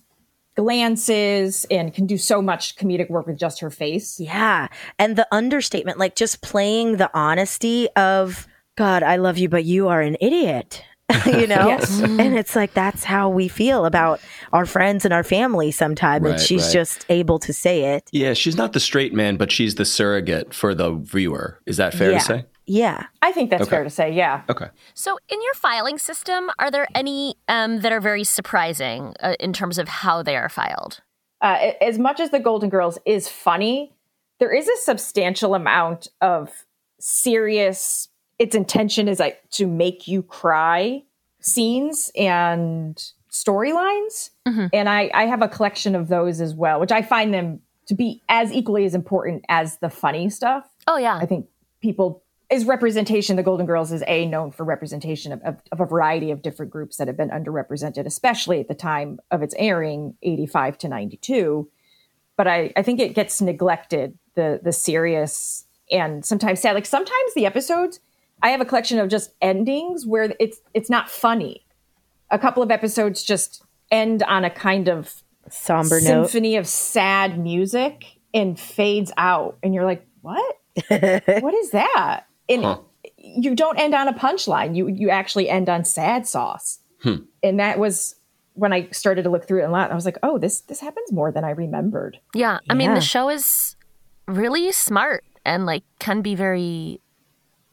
[0.56, 4.20] glances and can do so much comedic work with just her face.
[4.20, 4.68] Yeah.
[5.00, 9.88] And the understatement, like just playing the honesty of, God, I love you, but you
[9.88, 10.84] are an idiot.
[11.26, 11.68] you know?
[11.68, 12.02] Yes.
[12.02, 14.20] And it's like, that's how we feel about
[14.54, 16.24] our friends and our family sometimes.
[16.24, 16.74] Right, and she's right.
[16.74, 18.10] just able to say it.
[18.12, 21.60] Yeah, she's not the straight man, but she's the surrogate for the viewer.
[21.66, 22.20] Is that fair yeah.
[22.20, 22.46] to say?
[22.66, 23.06] Yeah.
[23.22, 23.70] I think that's Okay.
[23.70, 24.44] fair to say, yeah.
[24.50, 24.68] Okay.
[24.94, 29.54] So, in your filing system, are there any um, that are very surprising uh, in
[29.54, 31.02] terms of how they are filed?
[31.42, 33.94] uh, as much as the Golden Girls is funny,
[34.40, 36.66] there is a substantial amount of
[37.00, 38.10] serious.
[38.40, 41.04] Its intention is like to make you cry
[41.42, 42.96] scenes and
[43.32, 44.68] storylines, mm-hmm.
[44.74, 47.96] and I, I have a collection of those as well, which I find them to
[47.96, 50.66] be as equally as important as the funny stuff.
[50.88, 51.18] Oh, yeah.
[51.18, 51.48] I think
[51.82, 53.36] people is representation.
[53.36, 56.72] The Golden Girls is a known for representation of, of, of a variety of different
[56.72, 60.88] groups that have been underrepresented, especially at the time of its airing, eighty five to
[60.88, 61.70] ninety two.
[62.38, 66.74] But I, I think it gets neglected the the serious and sometimes sad.
[66.74, 68.00] Like sometimes the episodes,
[68.42, 71.66] I have a collection of just endings where it's it's not funny.
[72.32, 76.30] A couple of episodes just end on a kind of Somber note.
[76.30, 80.56] symphony of sad music and fades out and you're like what?
[80.90, 82.26] What is that?
[82.48, 82.78] And Huh.
[83.18, 84.76] you don't end on a punchline.
[84.76, 86.80] You you actually end on sad sauce.
[87.02, 87.16] Hmm.
[87.44, 88.16] And that was
[88.54, 90.82] when i started to look through it a lot i was like oh this this
[90.82, 92.20] happens more than i remembered.
[92.36, 93.78] Yeah, I mean the show is
[94.28, 97.00] really smart and like can be very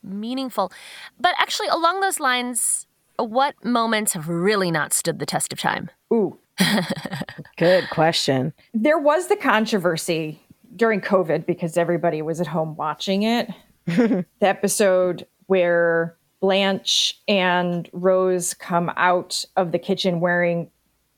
[0.07, 0.73] meaningful.
[1.21, 2.87] But actually along those lines,
[3.19, 5.91] what moments have really not stood the test of time?
[6.13, 6.39] ooh
[7.59, 8.53] Good question.
[8.75, 10.41] there was the controversy
[10.75, 13.51] during covid because everybody was at home watching it
[13.87, 20.71] the episode where blanche and rose come out of the kitchen wearing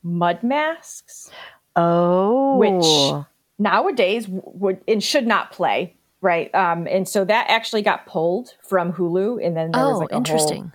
[0.03, 1.29] mud masks
[1.75, 2.57] Oh.
[2.57, 3.25] which
[3.57, 8.91] nowadays would and should not play right um and so that actually got pulled from
[8.93, 10.71] hulu and then there was oh, like a interesting.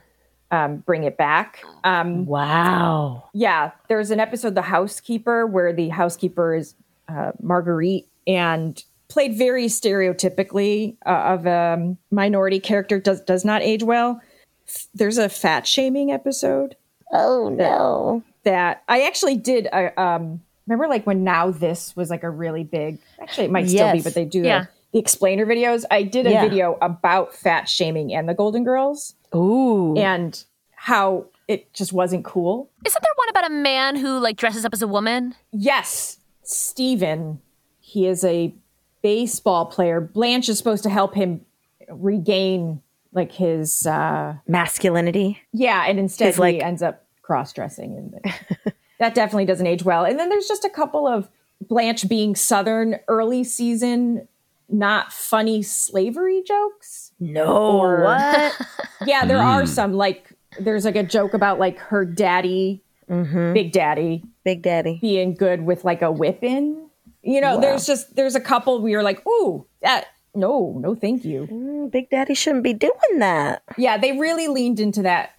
[0.50, 3.28] whole um bring it back um Wow.
[3.34, 6.74] yeah there's an episode the housekeeper where the housekeeper is
[7.08, 13.82] uh, marguerite and played very stereotypically uh, of a minority character does does not age
[13.82, 14.20] well
[14.66, 16.76] F- there's a fat shaming episode
[17.12, 18.22] Oh, no.
[18.44, 19.68] that I actually did.
[19.72, 22.98] Uh, um, remember, like when now this was like a really big.
[23.20, 24.62] Actually, it might still be, but they do Yeah.
[24.62, 25.84] the, the explainer videos.
[25.90, 26.42] I did a Yeah.
[26.48, 29.94] video about fat shaming and the Golden Girls Ooh.
[29.96, 30.42] and
[30.76, 32.70] how it just wasn't cool.
[32.86, 35.34] Isn't there one about a man who like dresses up as a woman?
[35.52, 37.40] Yes, Steven,
[37.80, 38.54] he is a
[39.02, 40.00] baseball player.
[40.00, 41.44] Blanche is supposed to help him
[41.90, 42.80] regain
[43.12, 45.40] like his uh Masculinity.
[45.52, 49.82] Yeah, and instead His, like- he ends up cross dressing, and that definitely doesn't age
[49.82, 50.04] well.
[50.04, 51.28] And then there's just a couple of
[51.60, 54.28] Blanche being Southern early season,
[54.68, 57.12] not funny slavery jokes.
[57.20, 57.78] No.
[57.80, 58.60] Or- what?
[59.06, 64.24] Yeah, there are some like there's like a joke about like her daddy, Big Daddy,
[64.44, 64.98] Big Daddy.
[65.02, 66.88] being good with like a whipping.
[67.22, 71.24] You know, there's just there's a couple we are like, ooh, that no, no, thank
[71.24, 71.46] you.
[71.50, 73.62] Mm, Big Daddy shouldn't be doing that.
[73.76, 75.32] Yeah, they really leaned into that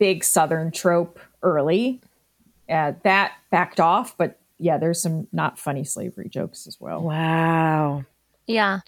[0.00, 2.00] big Southern trope early.
[2.68, 7.02] Uh, that backed off, but yeah, there's some not funny slavery jokes as well.
[7.02, 8.04] Wow.
[8.46, 8.80] Yeah.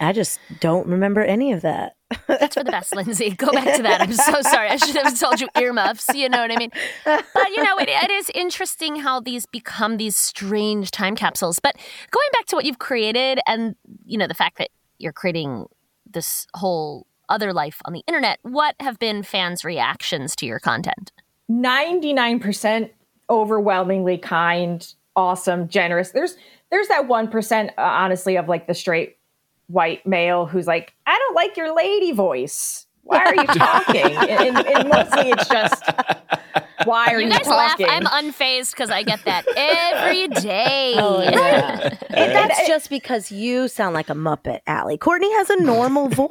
[0.00, 1.96] I just don't remember any of that.
[2.26, 3.30] That's for the best, Lindsey.
[3.30, 4.00] Go back to that.
[4.00, 4.68] I'm so sorry.
[4.68, 6.08] I should have told you earmuffs.
[6.14, 6.70] You know what I mean?
[7.04, 11.58] But, you know, it, it is interesting how these become these strange time capsules.
[11.58, 11.76] But
[12.10, 15.66] going back to what you've created and, you know, the fact that you're creating
[16.10, 21.12] this whole other life on the internet, what have been fans' reactions to your content?
[21.50, 22.90] 99%
[23.30, 26.10] overwhelmingly kind, awesome, generous.
[26.10, 26.36] There's
[26.72, 29.16] there's that 1% uh, honestly of like the straight
[29.68, 32.86] white male who's like, "I don't like your lady voice.
[33.04, 35.84] Why are you talking?" and, and- and mostly it's just
[36.84, 37.70] why are you, You guys laugh.
[37.78, 37.86] talking?
[37.88, 40.94] I'm unfazed because I get that every day.
[40.96, 44.98] And that's just because you sound like a Muppet, Alli.
[44.98, 46.28] Courtney has a normal voice.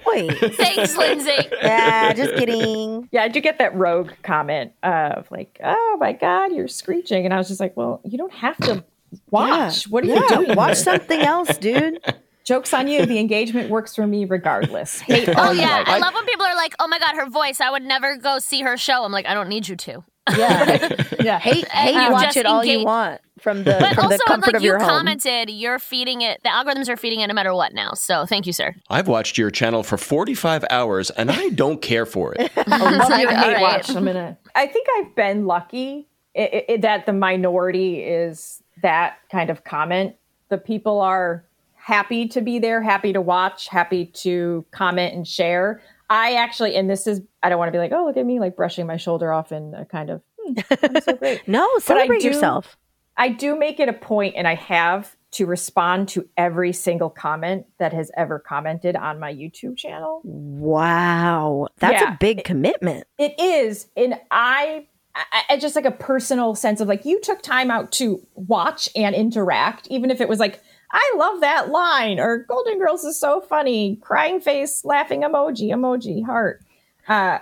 [0.58, 1.32] Thanks, Lindsey.
[1.62, 3.08] yeah, just kidding.
[3.12, 7.34] Yeah, I did get that rogue comment of like, "Oh my god, you're screeching," and
[7.34, 8.84] I was just like, "Well, you don't have to
[9.30, 9.88] watch.
[9.89, 10.56] What are you Yeah, doing?
[10.56, 12.00] Watch something else, dude.
[12.43, 13.06] Jokes on you.
[13.06, 15.00] The engagement works for me regardless.
[15.02, 15.88] Hate Oh yeah, like.
[15.88, 17.62] I love when people are like, "Oh my god, her voice!
[17.62, 20.04] I would never go see her show." I'm like, I don't need you to.
[20.30, 21.04] Yeah.
[21.21, 24.24] yeah, Hate, hate you've watch it all you want from the But from also, the
[24.28, 24.88] comfort like of you your home.
[24.88, 26.41] commented, you're feeding it.
[26.43, 27.93] The algorithms are feeding it no matter what now.
[27.93, 28.76] So thank you, sir.
[28.89, 32.52] I've watched your channel for 45 hours and I don't care for it.
[32.56, 33.62] I oh, love like, your hate right.
[33.62, 33.89] watch.
[33.89, 34.38] I'm gonna.
[34.56, 39.63] I think I've been lucky i i i- that the minority is that kind of
[39.63, 40.15] comment.
[40.50, 45.82] The people are happy to be there, happy to watch, happy to comment and share.
[46.10, 48.39] I actually, and this is, I don't want to be like, oh, look at me,
[48.39, 51.48] like brushing my shoulder off in a kind of, hmm, I'm so great.
[51.48, 52.78] No, celebrate do- yourself.
[53.17, 57.65] I do make it a point, and I have to respond to every single comment
[57.78, 60.22] that has ever commented on my YouTube channel.
[60.24, 61.67] Wow.
[61.80, 62.13] That's Yeah.
[62.13, 63.06] a big commitment.
[63.17, 67.41] It is, and I, I, I just like a personal sense of like you took
[67.41, 72.19] time out to watch and interact, even if it was like I love that line
[72.19, 76.63] or Golden Girls is so funny, crying face, laughing emoji, emoji, heart.
[77.08, 77.39] Uh,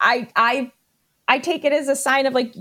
[0.00, 0.72] I I
[1.28, 2.54] I take it as a sign of like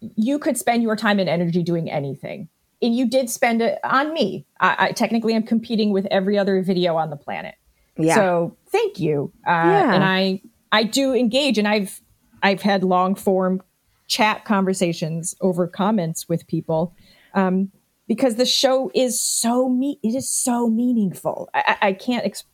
[0.00, 2.48] you could spend your time and energy doing anything.
[2.82, 4.46] And you did spend it on me.
[4.60, 7.54] I, I technically am competing with every other video on the planet.
[7.96, 8.14] Yeah.
[8.14, 9.32] So thank you.
[9.46, 9.94] Uh, Yeah.
[9.94, 12.00] And I I do engage, and I've
[12.42, 13.62] I've had long form
[14.06, 16.94] chat conversations over comments with people
[17.34, 17.70] um,
[18.08, 19.98] because the show is so me.
[20.02, 21.48] It is so meaningful.
[21.54, 22.44] I, I can't ex-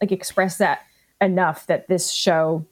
[0.00, 0.80] like express that
[1.20, 1.66] enough.
[1.66, 2.66] That this show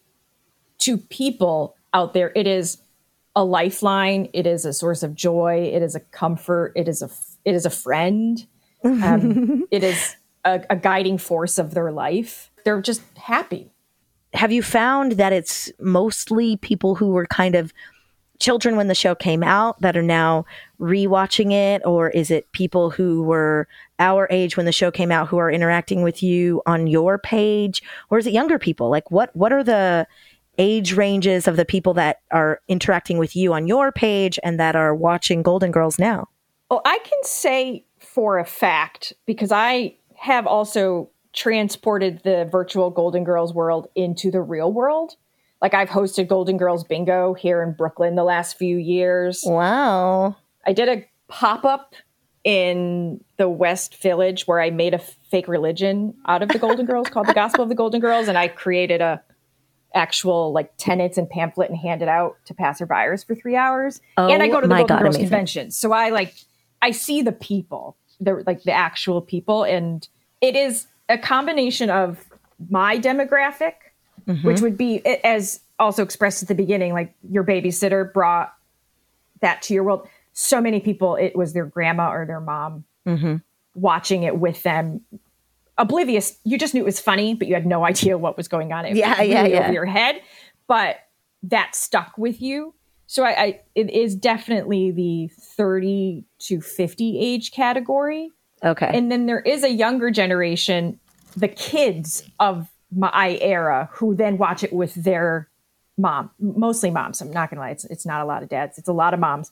[0.79, 2.79] to people out there, it is
[3.37, 4.29] a lifeline.
[4.33, 5.71] It is a source of joy.
[5.73, 6.73] It is a comfort.
[6.75, 7.11] It is a
[7.45, 8.45] it is a friend.
[8.85, 12.51] Um, it is a, a guiding force of their life.
[12.65, 13.71] They're just happy.
[14.33, 17.73] have you found that it's mostly people who were kind of
[18.41, 20.45] children when the show came out that are now
[20.81, 21.83] rewatching it?
[21.85, 23.69] Or is it people who were
[23.99, 27.83] our age when the show came out who are interacting with you on your page?
[28.11, 28.91] Or is it younger people?
[28.91, 30.07] Like what what are the
[30.59, 34.77] age ranges of the people that are interacting with you on your page and that
[34.77, 36.29] are watching golden girls now?
[36.71, 43.25] Well, I can say for a fact because I have also transported the virtual Golden
[43.25, 45.17] Girls world into the real world.
[45.65, 49.43] Like I've hosted Golden Girls Bingo here in Brooklyn the last few years.
[49.47, 51.95] wow I did a pop up
[52.45, 57.09] in the West Village where I made a fake religion out of the Golden Girls
[57.09, 59.23] called the Gospel of the Golden Girls, and I created a
[59.95, 64.03] actual like tenets and pamphlet and handed out to passerbyers for three hours.
[64.19, 65.31] Oh, and I Oh go to the Golden God, Girls amazing.
[65.31, 66.35] convention, so I like
[66.83, 70.07] I see the people, the like the actual people, and
[70.43, 72.23] it is a combination of
[72.69, 73.73] my demographic,
[74.27, 74.47] Mm-hmm.
[74.47, 78.55] which would be as also expressed at the beginning, like your babysitter brought
[79.41, 80.09] that to your world.
[80.33, 83.37] So many people, it was their grandma or their mom Mm-hmm.
[83.75, 85.03] watching it with them,
[85.77, 86.39] oblivious.
[86.45, 88.87] You just knew it was funny, but you had no idea what was going on.
[88.87, 89.65] It Yeah, was yeah, really yeah.
[89.65, 90.23] over your head,
[90.67, 90.97] but
[91.43, 92.73] that stuck with you.
[93.07, 98.31] So I, I, it is definitely the thirty to fifty age category.
[98.65, 100.99] okay And then there is a younger generation,
[101.37, 105.49] the kids of my era, who then watch it with their
[105.97, 107.21] mom, mostly moms.
[107.21, 109.21] I'm not gonna lie, it's, it's not a lot of dads, it's a lot of
[109.21, 109.51] moms.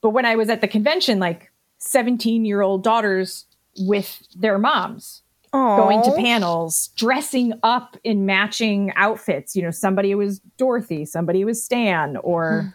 [0.00, 3.46] But when I was at the convention, like 17 year old daughters
[3.78, 9.54] with their moms going to panels, dressing up in matching outfits.
[9.54, 12.72] You know, somebody was Dorothy, somebody was Stan, or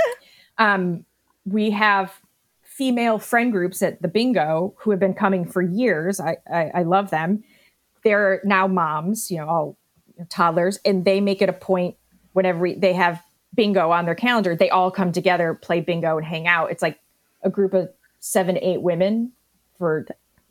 [0.58, 1.04] um,
[1.46, 2.20] we have
[2.62, 6.20] female friend groups at the bingo who have been coming for years.
[6.20, 7.42] I, I, I love them.
[8.04, 9.78] They're now moms, you know, all
[10.28, 11.96] toddlers, and they make it a point
[12.32, 13.22] whenever they have
[13.54, 16.70] bingo on their calendar, they all come together, play bingo, and hang out.
[16.70, 17.00] It's like
[17.42, 19.32] a group of seven, eight women
[19.76, 20.06] for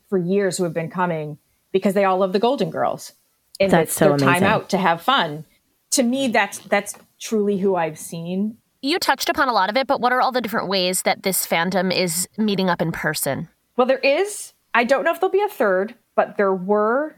[0.09, 1.37] for years who have been coming
[1.71, 3.13] because they all love the Golden Girls,
[3.59, 5.45] and That's it's so their time out to have fun.
[5.91, 9.87] To me, that's that's truly who I've seen You touched upon a lot of it,
[9.87, 13.49] but what are all the different ways that this fandom is meeting up in person?
[13.75, 14.53] Well, there is.
[14.73, 17.15] I don't know if there'll be a third, but there were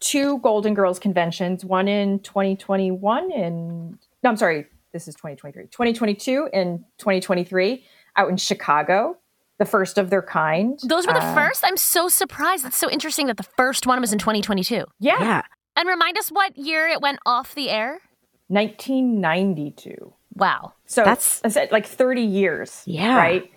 [0.00, 5.64] two Golden Girls conventions, one in 2021 and no, I'm sorry, this is 2023.
[5.64, 7.84] 2022 and 2023
[8.16, 9.16] out in Chicago,
[9.58, 10.78] the first of their kind.
[10.84, 11.62] Those were the Uh, first?
[11.64, 12.64] I'm so surprised.
[12.64, 14.84] That's so interesting that the first one was in 2022.
[15.00, 15.42] Yeah, yeah
[15.76, 18.00] And remind us what year it went off the air?
[18.48, 20.12] 1992.
[20.34, 20.72] Wow.
[20.86, 22.82] So That's- that's I said like 30 years.
[22.86, 23.16] Yeah.
[23.16, 23.50] Right.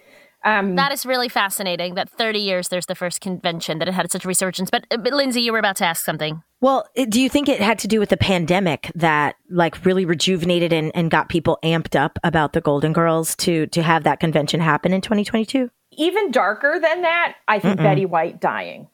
[0.43, 4.11] Um, That is really fascinating that 30 years there's the first convention that it had
[4.11, 4.69] such a resurgence.
[4.69, 6.41] But, uh, but Lindsey, you were about to ask something.
[6.61, 10.73] Well, do you think it had to do with the pandemic that like really rejuvenated
[10.73, 14.59] and, and got people amped up about the Golden Girls to to have that convention
[14.59, 15.69] happen in 2022?
[15.91, 18.87] even darker than that, I think Betty White dying.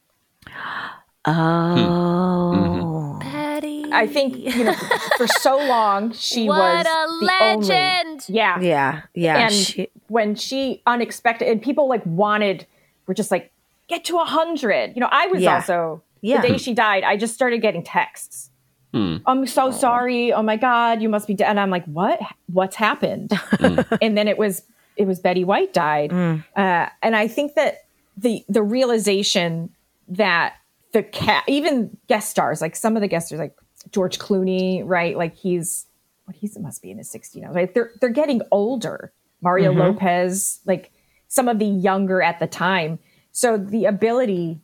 [1.26, 3.17] Oh,
[3.62, 3.86] Patty.
[3.92, 4.74] I think you know
[5.18, 8.26] for so long she What was a the only- legend.
[8.30, 9.38] yeah, yeah, yeah.
[9.38, 12.66] and she- when she unexpected and people like wanted
[13.08, 13.52] were just like
[13.88, 14.94] get to a hundred.
[14.96, 15.56] You know, I was Yeah.
[15.56, 16.42] also Yeah.
[16.42, 17.04] the day she died.
[17.04, 18.50] I just started getting texts.
[18.94, 20.34] I'm so sorry.
[20.34, 21.48] Oh my god, you must be dead.
[21.50, 22.20] And I'm like, what?
[22.52, 23.32] What's happened?
[24.02, 24.64] and then it was
[24.96, 26.44] it was Betty White died, Mm.
[26.56, 27.86] uh, and I think that
[28.18, 29.70] the the realization
[30.08, 30.56] that
[30.94, 33.56] the cat, even guest stars, like some of the guest stars, like
[33.92, 35.18] George Clooney, right?
[35.18, 35.86] Like he's
[36.26, 37.74] what he's must be in his 60s now, right?
[37.74, 39.12] They're they're getting older.
[39.42, 39.80] Mario Mm-hmm.
[39.82, 40.92] Lopez, like
[41.28, 42.98] some of the younger at the time.
[43.32, 44.60] So the ability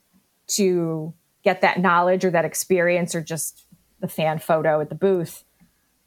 [0.48, 1.14] to
[1.44, 3.66] get that knowledge or that experience or just
[4.00, 5.44] the fan photo at the booth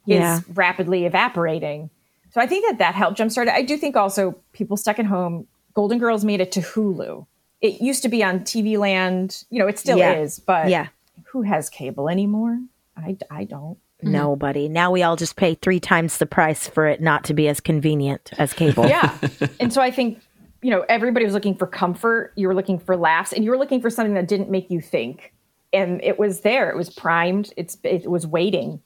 [0.05, 0.37] Yeah.
[0.39, 1.89] is rapidly evaporating.
[2.31, 3.53] So I think that that helped jumpstart it.
[3.53, 5.47] I do think also people stuck at home.
[5.73, 7.25] Golden Girls made it to Hulu.
[7.61, 9.43] It used to be on TV Land.
[9.49, 10.13] You know, it still Yeah.
[10.13, 10.87] is, but Yeah.
[11.31, 12.59] who has cable anymore?
[12.95, 13.77] I, I don't.
[14.03, 14.11] Mm-hmm.
[14.11, 14.69] Nobody.
[14.69, 17.59] Now we all just pay three times the price for it not to be as
[17.59, 18.85] convenient as cable.
[18.87, 19.17] Yeah.
[19.59, 20.21] and so I think,
[20.61, 22.33] you know, everybody was looking for comfort.
[22.35, 24.81] You were looking for laughs and you were looking for something that didn't make you
[24.81, 25.33] think.
[25.73, 26.69] And it was there.
[26.69, 27.51] It was primed.
[27.57, 28.81] It's it was waiting.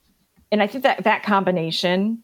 [0.52, 2.20] And I think that that combination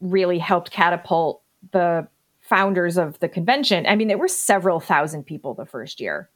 [0.00, 1.42] really helped catapult
[1.72, 2.06] the
[2.48, 3.86] founders of the convention.
[3.86, 6.30] I mean, there were several thousand people the first year.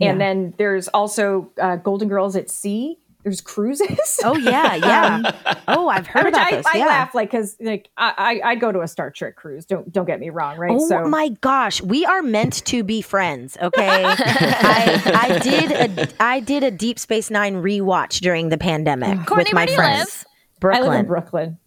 [0.00, 2.98] And then there's also uh, Golden Girls at Sea.
[3.22, 4.20] There's cruises.
[4.22, 5.56] Oh yeah, yeah.
[5.66, 6.66] oh, I've heard about I, this.
[6.66, 6.86] I yeah.
[6.86, 9.66] laugh like because like I, I I'd go to a Star Trek cruise.
[9.66, 10.70] Don't don't get me wrong, right?
[10.72, 13.56] Oh my gosh, we are meant to be friends.
[13.60, 19.26] Okay, I, I did a I did a Deep Space Nine rewatch during the pandemic
[19.26, 19.98] Courtney, with my where do you friends.
[19.98, 20.26] live?
[20.26, 20.90] I Brooklyn.
[20.90, 21.58] live in Brooklyn.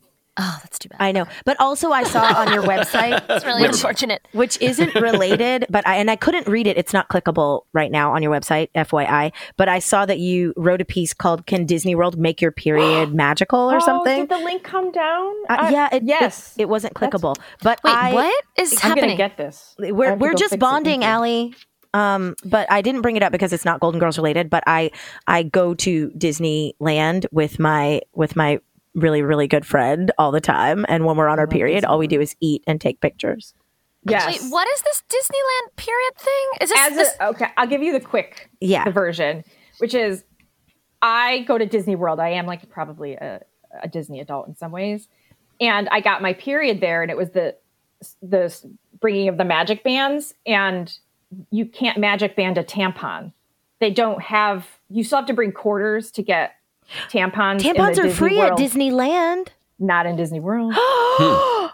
[0.41, 0.97] Oh, that's too bad.
[1.01, 4.25] I know, but also I saw on your website, That's really unfortunate.
[4.31, 6.77] which isn't related, but I and I couldn't read it.
[6.77, 9.33] It's not clickable right now on your website, FYI.
[9.57, 13.13] But I saw that you wrote a piece called "Can Disney World Make Your Period
[13.13, 14.19] Magical" or Oh, something.
[14.21, 15.33] did the link come down?
[15.49, 16.53] Uh, I- yeah, it, yes.
[16.57, 17.35] it, it wasn't clickable.
[17.61, 19.03] But Wait, I, what is I'm happening?
[19.05, 19.75] gonna get this.
[19.77, 21.09] We're we're just bonding, Thank you.
[21.09, 21.55] Alli.
[21.91, 24.49] Um, but I didn't bring it up because it's not Golden Girls related.
[24.49, 24.91] But I
[25.27, 28.59] I go to Disneyland with my with my
[28.95, 32.07] really really good friend all the time, and when we're on our period, all we
[32.07, 33.53] do is eat and take pictures.
[34.03, 34.25] Yes.
[34.25, 36.49] Wait, what is this Disneyland period thing?
[36.61, 38.85] Is this, As this a, okay, I'll give you the quick Yeah.
[38.85, 39.43] the version,
[39.79, 40.23] which is
[41.01, 42.19] I go to Disney World.
[42.19, 43.41] I am like probably a,
[43.83, 45.07] a Disney adult in some ways,
[45.59, 47.55] and I got my period there, and it was the
[48.21, 48.55] the
[49.01, 50.97] bringing of the magic bands, and
[51.51, 53.33] you can't magic band a tampon.
[53.79, 54.65] They don't have.
[54.89, 56.53] You still have to bring quarters to get
[57.09, 57.63] tampons.
[57.65, 58.59] in the Tampons are Disney free World.
[58.59, 59.47] at Disneyland.
[59.79, 60.73] Not in Disney World.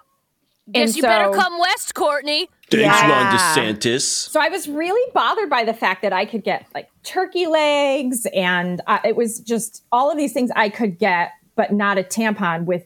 [0.72, 2.47] Guess and you better come west, Courtney.
[2.72, 3.11] Thanks, Yeah.
[3.30, 4.01] Ron DeSantis.
[4.01, 8.26] So I was really bothered by the fact that I could get like turkey legs,
[8.34, 12.03] and uh, it was just all of these things I could get, but not a
[12.03, 12.66] tampon.
[12.66, 12.86] With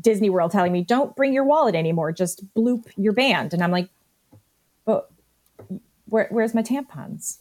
[0.00, 3.70] Disney World telling me, "Don't bring your wallet anymore; just bloop your band." And I'm
[3.70, 3.90] like, "But
[6.10, 7.40] where, where's my tampons?"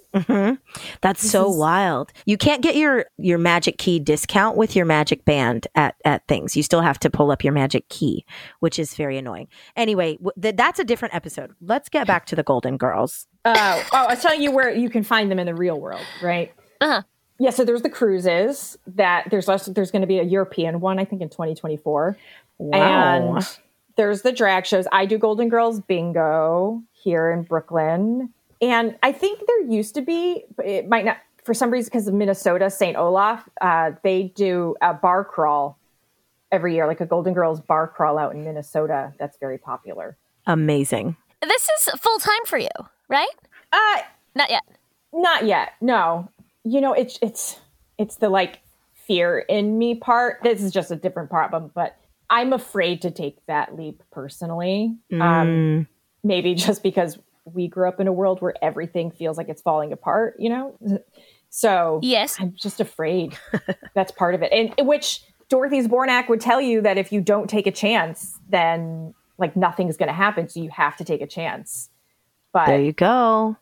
[1.02, 2.14] That's so wild.
[2.26, 6.56] You can't get your your magic key discount with your magic band at at things.
[6.56, 8.26] You still have to pull up your magic key,
[8.60, 9.48] which is very annoying.
[9.76, 11.52] Anyway, w- th- that's a different episode.
[11.62, 13.28] Let's get back to the Golden Girls.
[13.46, 13.54] Oh,
[13.94, 16.52] oh, I was telling you where you can find them in the real world, right?
[16.82, 17.02] Uh-huh.
[17.40, 21.00] Yeah, so there's the cruises that there's also, there's going to be a European one,
[21.00, 22.18] I think, in 2024.
[22.58, 23.38] Wow.
[23.38, 23.60] And
[23.96, 24.88] there's the drag shows.
[24.92, 28.34] I do Golden Girls Bingo here in Brooklyn.
[28.62, 32.08] And I think there used to be, but it might not, for some reason, because
[32.08, 32.98] of Minnesota, St.
[32.98, 35.80] Olaf, uh, they do a bar crawl
[36.52, 39.14] every year, like a Golden Girls bar crawl out in Minnesota.
[39.18, 40.18] That's very popular.
[40.46, 41.16] Amazing.
[41.42, 42.70] This is full time for you,
[43.08, 43.30] right?
[43.72, 44.02] Uh,
[44.36, 44.64] Not yet.
[45.14, 45.74] Not yet.
[45.80, 46.30] No.
[46.64, 47.60] You know, it's it's
[47.98, 48.60] it's the like
[48.94, 50.40] fear in me part.
[50.44, 51.98] This is just a different problem, but
[52.30, 54.98] I'm afraid to take that leap personally.
[55.14, 55.88] Um
[56.24, 57.18] maybe just because
[57.54, 60.78] we grew up in a world where everything feels like it's falling apart, you know?
[61.50, 62.38] So Yes.
[62.40, 63.38] I'm just afraid.
[63.96, 64.52] That's part of it.
[64.52, 69.14] And which Dorothy Zbornak would tell you that if you don't take a chance, then
[69.38, 70.48] like nothing's going to happen.
[70.48, 71.90] So you have to take a chance.
[72.54, 73.58] But There you go.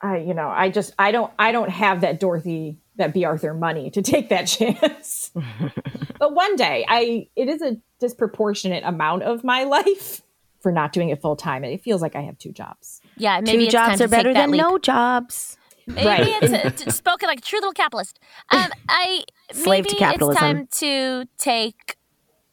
[0.00, 3.52] I, you know, I just, I don't, I don't have that Dorothy, that Bea Arthur
[3.52, 5.30] money to take that chance.
[6.18, 10.22] but one day, I, it is a disproportionate amount of my life
[10.60, 11.64] for not doing it full time.
[11.64, 12.97] And it feels like I have two jobs.
[13.18, 14.60] Yeah, maybe Two it's time jobs to are better than leap.
[14.60, 15.56] no jobs.
[15.86, 16.28] Maybe Right.
[16.42, 18.18] it's a, t- spoken like a true little capitalist.
[18.52, 20.44] Um, I Slave to maybe capitalism.
[20.68, 21.96] It's time to take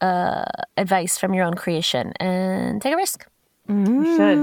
[0.00, 0.44] uh,
[0.76, 3.26] advice from your own creation and take a risk.
[3.68, 4.38] You should.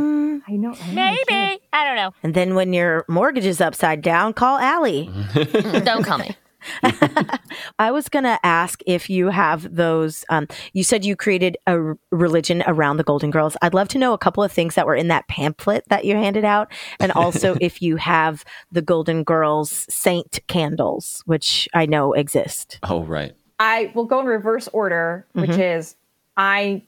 [0.48, 0.74] I know.
[0.80, 2.12] I know Maybe I don't know.
[2.24, 5.10] And then when your mortgage is upside down, call Alli.
[5.84, 6.36] don't call me.
[7.80, 10.26] I was going to ask if you have those.
[10.30, 13.56] Um, you said you created a r- religion around the Golden Girls.
[13.62, 16.16] I'd love to know a couple of things that were in that pamphlet that you
[16.16, 16.72] handed out.
[17.00, 22.80] And also if you have the Golden Girls saint candles, which I know exist.
[22.84, 23.34] Oh, right.
[23.60, 25.96] I will go in reverse order, which is
[26.36, 26.84] I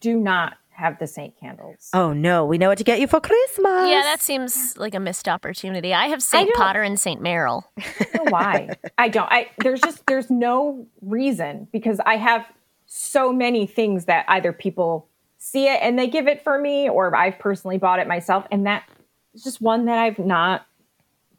[0.00, 1.90] do not have the Saint candles.
[1.92, 3.88] Oh no, we know what to get you for Christmas.
[3.88, 5.92] Yeah, that seems like a missed opportunity.
[5.94, 6.48] I have St.
[6.48, 7.20] don't- Potter and St.
[7.20, 7.70] Merrill.
[7.78, 8.70] I don't know why.
[8.98, 9.30] I don't.
[9.30, 12.46] I there's just there's no reason because I have
[12.86, 15.06] so many things that either people
[15.38, 18.66] see it and they give it for me, or I've personally bought it myself, and
[18.66, 18.88] that
[19.34, 20.66] is just one that I've not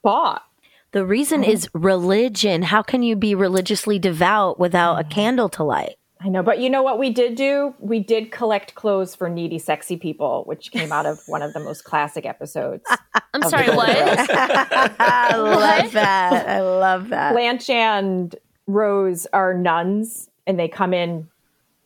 [0.02, 0.44] bought.
[0.92, 1.50] The reason oh.
[1.50, 2.64] is religion.
[2.64, 5.96] How can you be religiously devout without a candle to light?
[6.24, 7.74] I know, but you know what we did do?
[7.80, 11.60] We did collect clothes for needy, sexy people, which came out of one of the
[11.60, 12.84] most classic episodes.
[13.34, 13.90] I'm sorry, what?
[13.90, 16.48] I love that.
[16.48, 17.34] I love that.
[17.34, 18.36] Blanche and
[18.68, 21.28] Rose are nuns, and they come in,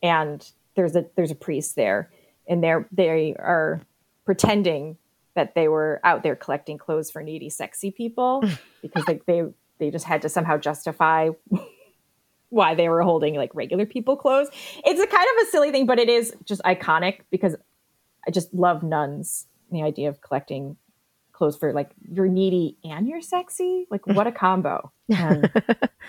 [0.03, 2.11] and there's a there's a priest there,
[2.47, 3.81] and they're they are
[4.25, 4.97] pretending
[5.35, 8.43] that they were out there collecting clothes for needy, sexy people
[8.81, 9.43] because they they
[9.79, 11.29] they just had to somehow justify
[12.55, 14.47] why they were holding like regular people clothes.
[14.85, 17.55] It's a kind of a silly thing, but it is just iconic because
[18.25, 19.45] I just love nuns.
[19.71, 20.77] The idea of collecting
[21.33, 23.87] clothes for like you're needy and you're sexy.
[23.91, 24.91] Like what a combo.
[25.17, 25.43] Um,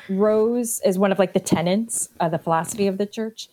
[0.08, 3.48] Rose is one of like the tenets of the philosophy of the church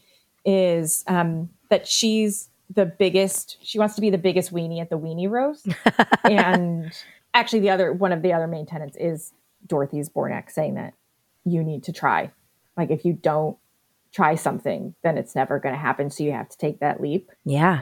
[0.46, 3.58] is um, that she's the biggest.
[3.62, 5.68] She wants to be the biggest weenie at the weenie roast.
[6.24, 6.94] and
[7.34, 9.34] actually, the other one of the other main tenets is
[9.66, 10.94] Dorothy Zbornak saying that
[11.44, 12.32] you need to try.
[12.78, 13.58] Like if you don't
[14.14, 16.10] try something, then it's never going to happen.
[16.10, 17.32] So you have to take that leap.
[17.46, 17.82] Yeah.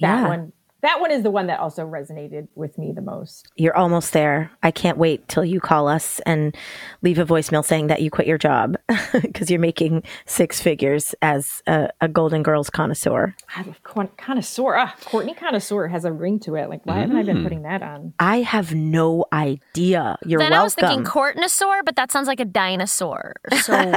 [0.00, 0.28] That yeah.
[0.28, 0.52] one.
[0.84, 3.48] That one is the one that also resonated with me the most.
[3.56, 4.50] You're almost there.
[4.62, 6.54] I can't wait till you call us and
[7.00, 8.76] leave a voicemail saying that you quit your job
[9.22, 13.34] because you're making six figures as a, a Golden Girls connoisseur.
[13.56, 14.76] I love con- connoisseur.
[14.76, 16.68] Ah, Courtney connoisseur has a ring to it.
[16.68, 18.12] Like, why haven't I been putting that on?
[18.18, 20.18] I have no idea.
[20.26, 20.60] You're then welcome.
[20.60, 23.32] I was thinking courtnosaur, but that sounds like a dinosaur.
[23.62, 23.72] So,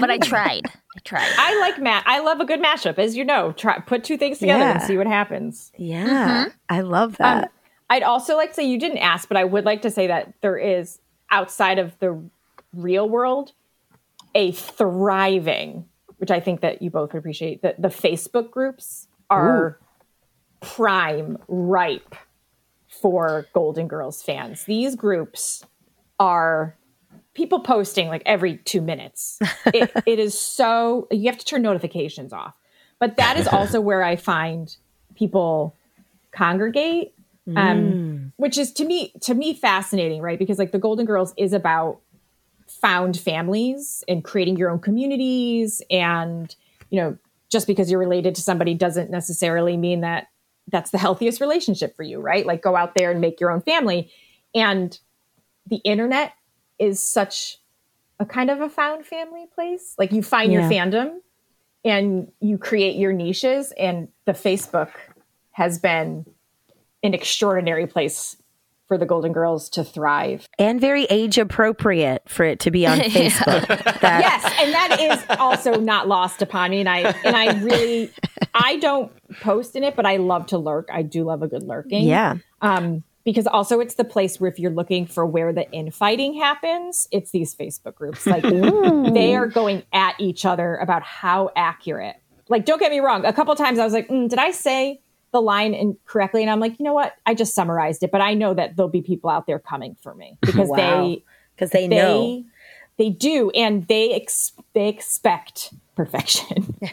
[0.00, 0.62] but I tried.
[0.96, 1.28] I tried.
[1.36, 2.04] I like Matt.
[2.06, 3.52] I love a good mashup, as you know.
[3.52, 5.72] Try put two things together and see what happens.
[5.76, 7.44] yeah, I love that.
[7.44, 7.50] Um,
[7.90, 10.32] I'd also like to say you didn't ask, but I would like to say that
[10.40, 10.98] there is
[11.30, 12.20] outside of the
[12.72, 13.52] real world
[14.34, 15.86] a thriving,
[16.18, 17.62] which I think that you both would appreciate.
[17.62, 19.78] That the Facebook groups are
[20.60, 22.14] prime ripe
[22.88, 24.64] for Golden Girls fans.
[24.64, 25.64] These groups
[26.18, 26.76] are
[27.36, 29.38] people posting like every two minutes.
[29.66, 32.54] It, it is so you have to turn notifications off.
[32.98, 34.74] But that is also where I find
[35.14, 35.76] people
[36.32, 37.12] congregate,
[37.54, 40.38] um, which is to me to me fascinating, right?
[40.38, 42.00] Because like the Golden Girls is about
[42.66, 46.56] found families and creating your own communities, and
[46.88, 47.18] you know,
[47.50, 50.28] just because you're related to somebody doesn't necessarily mean that
[50.68, 52.46] that's the healthiest relationship for you, right?
[52.46, 54.10] Like go out there and make your own family,
[54.54, 54.98] and
[55.66, 56.32] the internet
[56.78, 57.58] is such
[58.18, 59.94] a kind of a found family place.
[59.98, 61.18] Like you find your fandom
[61.84, 64.90] and you create your niches and the Facebook
[65.52, 66.26] has been
[67.02, 68.36] an extraordinary place
[68.88, 70.48] for the Golden Girls to thrive.
[70.60, 73.66] and very age appropriate for it to be on Facebook.
[74.00, 75.00] That- Yes, and that
[75.30, 78.10] is also not lost upon me and I and I really
[78.54, 79.10] I don't
[79.40, 80.88] post in it but I love to lurk.
[80.92, 82.06] I do love a good lurking.
[82.06, 82.36] Yeah.
[82.62, 87.06] Um because also it's the place where if you're looking for where the infighting happens,
[87.10, 88.26] it's these Facebook groups.
[88.26, 88.42] Like
[89.12, 92.16] they are going at each other about how accurate.
[92.48, 93.26] Like, don't get me wrong.
[93.26, 95.00] A couple times I was like, mm, did I say
[95.32, 96.40] the line incorrectly?
[96.42, 97.14] And I'm like, you know what?
[97.26, 100.14] I just summarized it, but I know that there'll be people out there coming for
[100.14, 100.76] me because Wow.
[100.76, 101.24] they
[101.56, 102.44] Because they they know.
[102.96, 106.76] they do and they ex- they expect perfection.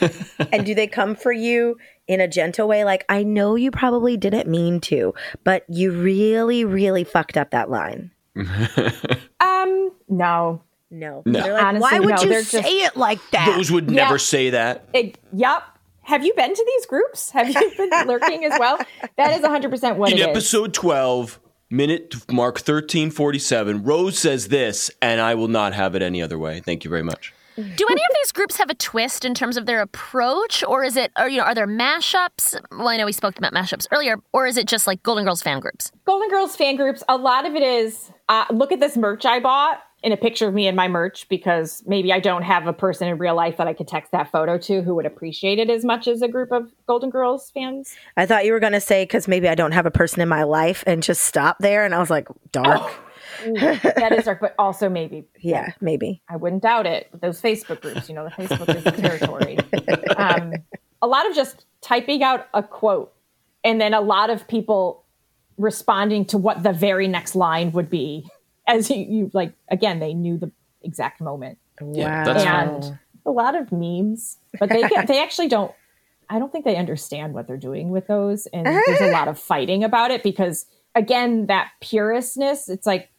[0.52, 1.76] And do they come for you
[2.08, 2.84] in a gentle way?
[2.84, 5.14] Like, I know you probably didn't mean to,
[5.44, 8.10] but you really, really fucked up that line.
[9.40, 10.62] um, no.
[10.90, 11.22] No.
[11.24, 11.38] No.
[11.40, 13.46] Like, Honestly, why would no, you say just- it like that?
[13.56, 14.04] Those would Yeah.
[14.04, 14.88] never say that.
[14.92, 15.62] It, yep.
[16.02, 17.30] Have you been to these groups?
[17.30, 18.78] Have you been lurking as well?
[19.16, 20.26] That is 100% what In it is.
[20.26, 21.38] episode 12,
[21.70, 26.60] minute mark 1347, Rose says this, and I will not have it any other way.
[26.60, 27.32] Thank you very much.
[27.56, 30.96] Do any of these groups have a twist in terms of their approach, or is
[30.96, 32.58] it, or you know, are there mashups?
[32.70, 35.42] Well, I know we spoke about mashups earlier, or is it just like Golden Girls
[35.42, 35.92] fan groups?
[36.06, 39.40] Golden Girls fan groups, a lot of it is uh, look at this merch I
[39.40, 42.72] bought in a picture of me and my merch because maybe I don't have a
[42.72, 45.70] person in real life that I could text that photo to who would appreciate it
[45.70, 47.94] as much as a group of Golden Girls fans.
[48.16, 50.28] I thought you were going to say, because maybe I don't have a person in
[50.28, 51.84] my life and just stop there.
[51.84, 52.82] And I was like, dark.
[52.82, 52.94] Ooh,
[53.44, 56.22] that is dark, but also maybe Yeah, maybe.
[56.28, 57.08] I wouldn't doubt it.
[57.20, 59.58] Those Facebook groups, you know, the Facebook is the territory.
[60.16, 60.52] Um,
[61.00, 63.12] a lot of just typing out a quote
[63.64, 65.04] and then a lot of people
[65.56, 68.28] responding to what the very next line would be.
[68.68, 71.58] As you, you like, again, they knew the exact moment.
[71.80, 72.32] Yeah, wow.
[72.32, 75.72] that's and a lot of memes, but they get, they actually don't
[76.32, 78.46] I don't think they understand what they're doing with those.
[78.46, 80.64] And there's a lot of fighting about it because,
[80.94, 83.10] again, that puristness, it's like,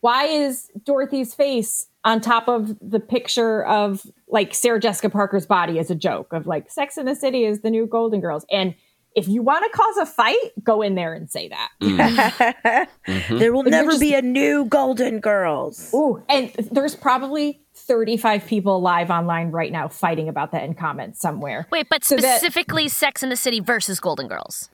[0.00, 5.78] why is Dorothy's face on top of the picture of like Sarah Jessica Parker's body
[5.78, 8.44] as a joke of like Sex in the City is the new Golden Girls?
[8.50, 8.74] And
[9.16, 11.68] if you want to cause a fight, go in there and say that.
[11.82, 12.86] Mm.
[13.08, 13.38] Mm-hmm.
[13.38, 15.92] There will But never just- be a new Golden Girls.
[15.94, 21.20] Ooh, and there's probably 35 people live online right now fighting about that in comments
[21.20, 21.66] somewhere.
[21.72, 24.68] Wait, but So that- specifically Sex in the City versus Golden Girls.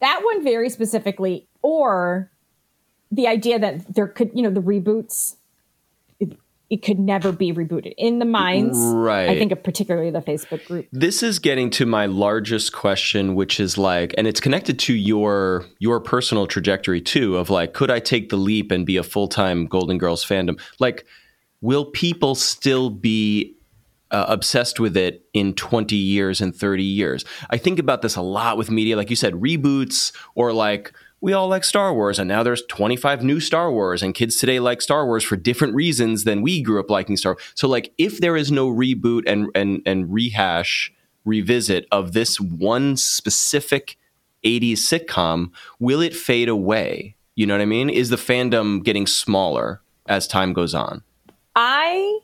[0.00, 2.30] that one very specifically or
[3.10, 5.36] the idea that there could you know the reboots
[6.20, 6.36] it,
[6.70, 9.28] it could never be rebooted in the minds Right.
[9.30, 13.60] i think of particularly the facebook group This is getting to my largest question, which
[13.60, 17.36] is like, and it's connected to your your personal trajectory too.
[17.36, 20.60] Of like, could I take the leap and be a full time Golden Girls fandom?
[20.78, 21.04] Like,
[21.60, 23.54] will people still be
[24.10, 27.24] uh, obsessed with it in 20 years and 30 years?
[27.50, 30.92] I think about this a lot with media, like you said, reboots or like.
[31.20, 34.60] We all like Star Wars, and now there's 25 new Star Wars, and kids today
[34.60, 37.32] like Star Wars for different reasons than we grew up liking Star.
[37.32, 37.52] Wars.
[37.54, 40.92] So, like, if there is no reboot and and and rehash
[41.24, 43.98] revisit of this one specific
[44.44, 45.50] 80s sitcom,
[45.80, 47.16] will it fade away?
[47.34, 47.90] You know what I mean?
[47.90, 51.02] Is the fandom getting smaller as time goes on?
[51.58, 52.20] i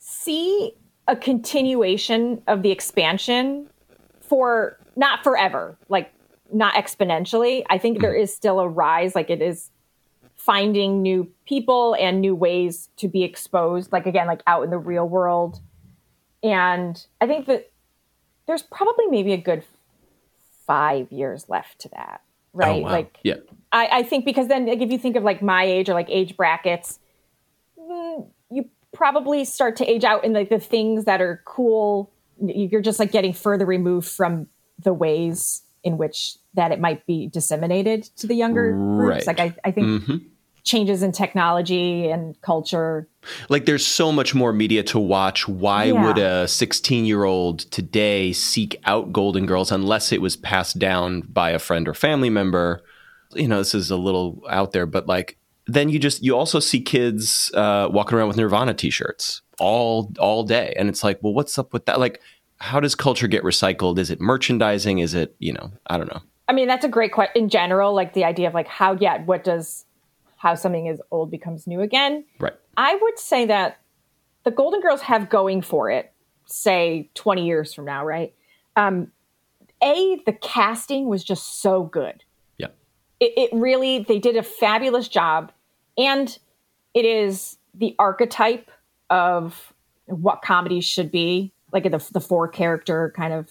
[0.00, 0.72] see
[1.06, 3.68] a continuation of the expansion
[4.20, 6.12] for not forever like
[6.52, 9.70] not exponentially i think there is still a rise like it is
[10.36, 14.78] finding new people and new ways to be exposed like again like out in the
[14.78, 15.60] real world
[16.42, 17.70] and i think that
[18.46, 19.62] there's probably maybe a good
[20.66, 22.22] five years left to that
[22.52, 22.90] right Oh, wow.
[22.92, 23.34] like yeah.
[23.72, 26.08] I, I think because then like if you think of like my age or like
[26.08, 26.98] age brackets
[27.78, 32.80] mm, you probably start to age out in like the things that are cool you're
[32.80, 34.46] just like getting further removed from
[34.78, 38.96] the ways in which that it might be disseminated to the younger Right.
[39.12, 40.22] groups like i, I think
[40.64, 43.08] changes in technology and culture
[43.48, 45.48] Like there's so much more media to watch.
[45.48, 46.04] Why Yeah.
[46.06, 51.22] would a 16 year old today seek out Golden Girls unless it was passed down
[51.22, 52.82] by a friend or family member?
[53.34, 56.60] You know, this is a little out there, but like then you just you also
[56.60, 61.32] see kids uh, walking around with Nirvana t-shirts all all day, and it's like, well,
[61.34, 61.98] what's up with that?
[62.00, 62.20] Like,
[62.58, 63.98] how does culture get recycled?
[63.98, 64.98] Is it merchandising?
[64.98, 65.72] Is it you know?
[65.86, 66.22] I don't know.
[66.48, 69.22] I mean, that's a great question in general, like the idea of like how, yeah,
[69.24, 69.84] what does,
[70.36, 72.24] how something is old becomes new again.
[72.40, 72.54] Right.
[72.76, 73.78] I would say that
[74.44, 76.10] the Golden Girls have going for it,
[76.46, 78.34] say 20 years from now, right?
[78.76, 79.12] Um,
[79.82, 82.24] a, the casting was just so good.
[82.56, 82.68] Yeah.
[83.20, 85.52] It, it really, they did a fabulous job.
[85.98, 86.36] And
[86.94, 88.70] it is the archetype
[89.10, 89.74] of
[90.06, 93.50] what comedy should be like the, the four character kind of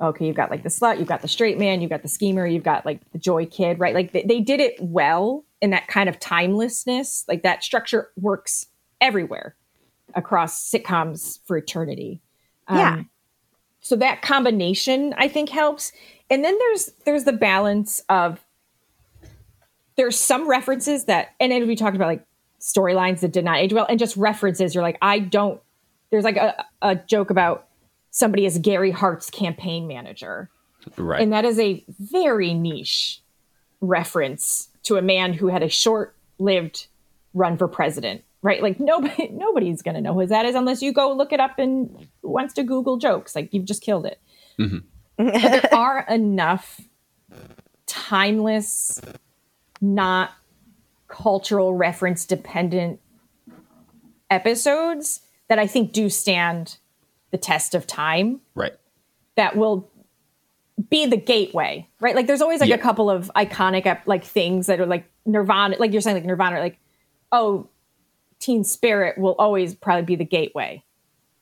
[0.00, 2.46] okay, you've got like the slut, you've got the straight man, you've got the schemer,
[2.46, 3.94] you've got like the joy kid, right?
[3.94, 7.24] Like they, they did it well in that kind of timelessness.
[7.28, 8.66] Like that structure works
[9.00, 9.56] everywhere
[10.14, 12.20] across sitcoms for eternity.
[12.70, 12.94] Yeah.
[12.94, 13.10] Um,
[13.80, 15.92] so that combination I think helps.
[16.28, 18.44] And then there's there's the balance of
[19.96, 22.26] there's some references that and then we talked about like
[22.60, 25.60] storylines that did not age well and just references you're like I don't
[26.10, 27.68] there's like a, a joke about
[28.10, 30.50] somebody as Gary Hart's campaign manager.
[30.96, 31.20] Right.
[31.20, 33.20] And that is a very niche
[33.80, 36.86] reference to a man who had a short-lived
[37.34, 38.62] run for president, right?
[38.62, 41.58] Like nobody nobody's going to know who that is unless you go look it up
[41.58, 43.34] and wants to Google jokes.
[43.34, 44.20] Like you've just killed it.
[44.58, 44.78] Mm-hmm.
[45.16, 46.80] but there are enough
[47.86, 49.00] timeless,
[49.80, 50.32] not
[51.08, 53.00] cultural reference dependent
[54.30, 56.78] episodes that I think do stand
[57.30, 58.72] the test of time right.
[59.36, 59.90] that will
[60.90, 62.14] be the gateway, right?
[62.14, 62.76] Like there's always like Yeah.
[62.76, 66.60] a couple of iconic like things that are like Nirvana, like you're saying like Nirvana,
[66.60, 66.78] like
[67.32, 67.68] oh,
[68.38, 70.82] Teen Spirit will always probably be the gateway.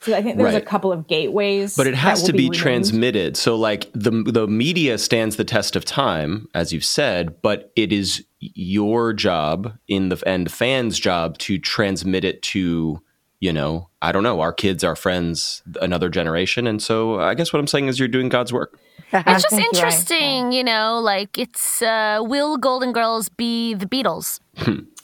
[0.00, 0.62] So I think there's Right.
[0.62, 2.54] a couple of gateways, But it has to be renamed.
[2.56, 3.36] transmitted.
[3.36, 7.92] So like the the media stands the test of time, as you've said, but it
[7.92, 13.00] is your job in the and fans' job to transmit it to,
[13.44, 16.66] you know, I don't know, our kids, our friends, another generation.
[16.66, 18.70] And so I guess what I'm saying is you're doing God's work.
[19.12, 19.92] It's just Thank you, Ryan.
[19.92, 24.40] interesting, you know, like it's uh will Golden Girls be the Beatles?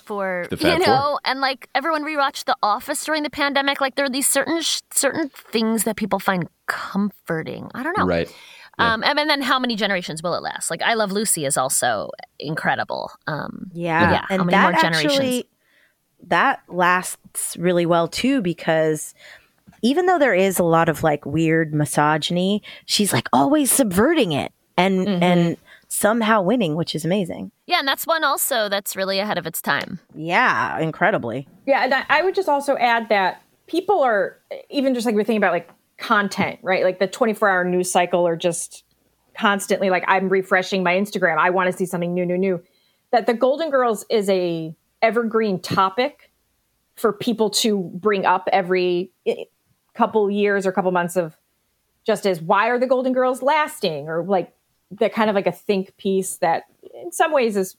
[0.08, 0.86] For you Fab Four.
[0.86, 3.76] know, and like everyone rewatched The Office during the pandemic.
[3.84, 7.70] Like there are these certain sh- certain things that people find comforting.
[7.74, 8.28] I don't know, Right.
[8.78, 8.94] Yeah.
[8.94, 10.70] Um, and, and then how many generations will it last?
[10.70, 13.10] Like I Love Lucy is also incredible.
[13.26, 15.12] Um, Yeah, Yeah, how many that more generations?
[15.12, 15.44] actually
[16.28, 19.14] that lasts really well too because
[19.82, 24.52] even though there is a lot of like weird misogyny, she's like always subverting it
[24.76, 25.22] and mm-hmm.
[25.22, 25.56] and
[25.88, 27.50] somehow winning, which is amazing.
[27.66, 29.98] Yeah, and that's one also that's really ahead of its time.
[30.14, 31.48] Yeah, incredibly.
[31.66, 35.24] Yeah, and I, I would just also add that people are even just like we're
[35.24, 36.84] thinking about like content, right?
[36.84, 38.84] Like the 24 hour news cycle or just
[39.36, 41.38] constantly like I'm refreshing my Instagram.
[41.38, 42.62] I want to see something new, new, new.
[43.12, 46.32] That the Golden Girls is a evergreen topic
[46.96, 49.44] for people to bring up every eh,
[49.94, 51.36] couple years or couple months of
[52.06, 54.08] just as why are the Golden Girls lasting?
[54.08, 54.52] Or like
[54.90, 57.76] the kind of like a think piece that in some ways is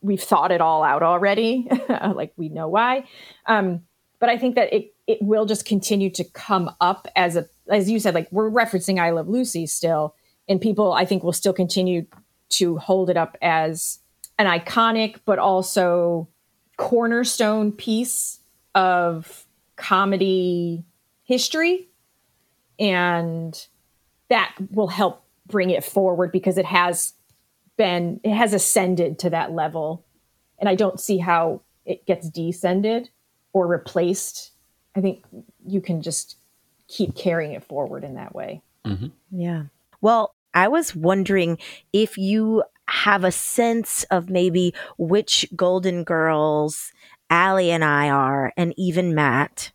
[0.00, 1.68] we've thought it all out already.
[1.88, 3.04] Like we know why.
[3.46, 3.82] Um,
[4.18, 7.90] but i think that it it will just continue to come up as a as
[7.90, 10.14] you said like we're referencing i love lucy still
[10.48, 12.06] and people i think will still continue
[12.48, 13.98] to hold it up as
[14.38, 16.28] an iconic but also
[16.76, 18.40] cornerstone piece
[18.74, 19.46] of
[19.76, 20.84] comedy
[21.24, 21.88] history.
[22.78, 23.66] And
[24.28, 27.14] that will help bring it forward because it has
[27.76, 30.04] been it has ascended to that level.
[30.58, 33.10] And i don't see how it gets descended
[33.52, 34.52] or replaced.
[34.94, 35.24] I think
[35.66, 36.36] you can just
[36.88, 38.62] keep carrying it forward in that way.
[38.84, 39.06] Mm-hmm.
[39.30, 39.64] Yeah.
[40.00, 41.58] Well, I was wondering
[41.92, 46.92] if you have a sense of maybe which Golden Girls
[47.30, 49.72] Alli and I are, and even Matt.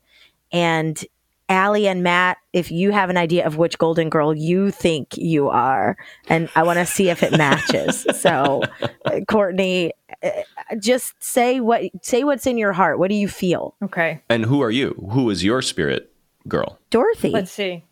[0.52, 1.04] And
[1.50, 5.50] Alli and Matt, if you have an idea of which Golden Girl you think you
[5.50, 5.98] are,
[6.30, 8.06] and I want to see if it matches.
[8.22, 8.62] so,
[9.06, 9.92] uh, Courtney,
[10.24, 10.30] uh,
[10.80, 13.00] just say what say what's in your heart.
[13.00, 14.94] What do you feel, okay And who are you?
[15.12, 16.14] Who is your spirit
[16.48, 16.80] girl?
[16.90, 17.32] Dorothy?
[17.32, 17.84] let's see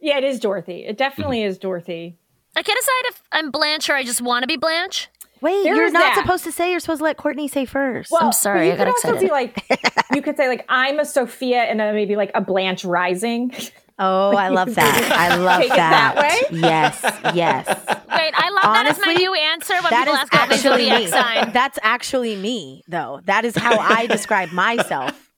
[0.00, 2.16] yeah it is dorothy it definitely is dorothy
[2.56, 5.08] I can't decide if I'm Blanche or I just want to be Blanche.
[5.42, 6.22] Wait, There you're not that.
[6.22, 6.70] supposed to say.
[6.70, 8.10] You're supposed to let Courtney say first.
[8.10, 9.26] well, I'm sorry, you I got could also excited.
[9.26, 12.84] be like you could say like i'm a sophia and a, maybe like a blanche
[12.84, 13.52] rising
[13.98, 15.10] Oh, I love that.
[15.10, 16.14] I love Take it that.
[16.16, 16.58] that way?
[16.58, 17.00] Yes,
[17.34, 17.66] yes.
[17.66, 20.48] Wait, I love that as my Honestly, new answer when That people is ask about
[20.50, 21.06] my actually zodiac me.
[21.06, 21.52] sign.
[21.54, 23.20] That's actually me, though.
[23.24, 25.30] That is how I describe myself.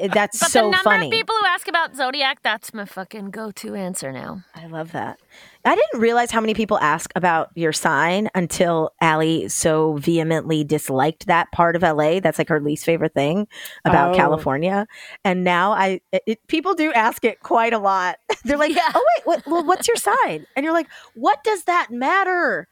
[0.00, 1.06] That's But so the number funny.
[1.06, 4.42] of people who ask about zodiac, that's my fucking go-to answer now.
[4.54, 5.18] I love that.
[5.66, 11.26] I didn't realize how many people ask about your sign until Alli so vehemently disliked
[11.26, 12.20] that part of LA.
[12.20, 13.48] That's like her least favorite thing
[13.84, 14.16] about Oh.
[14.16, 14.86] California.
[15.24, 18.16] And now I, it, people do ask it quite a lot.
[18.44, 18.90] They're like, Yeah.
[18.94, 22.68] "Oh wait, what, well, what's your sign?" And you're like, "What does that matter?"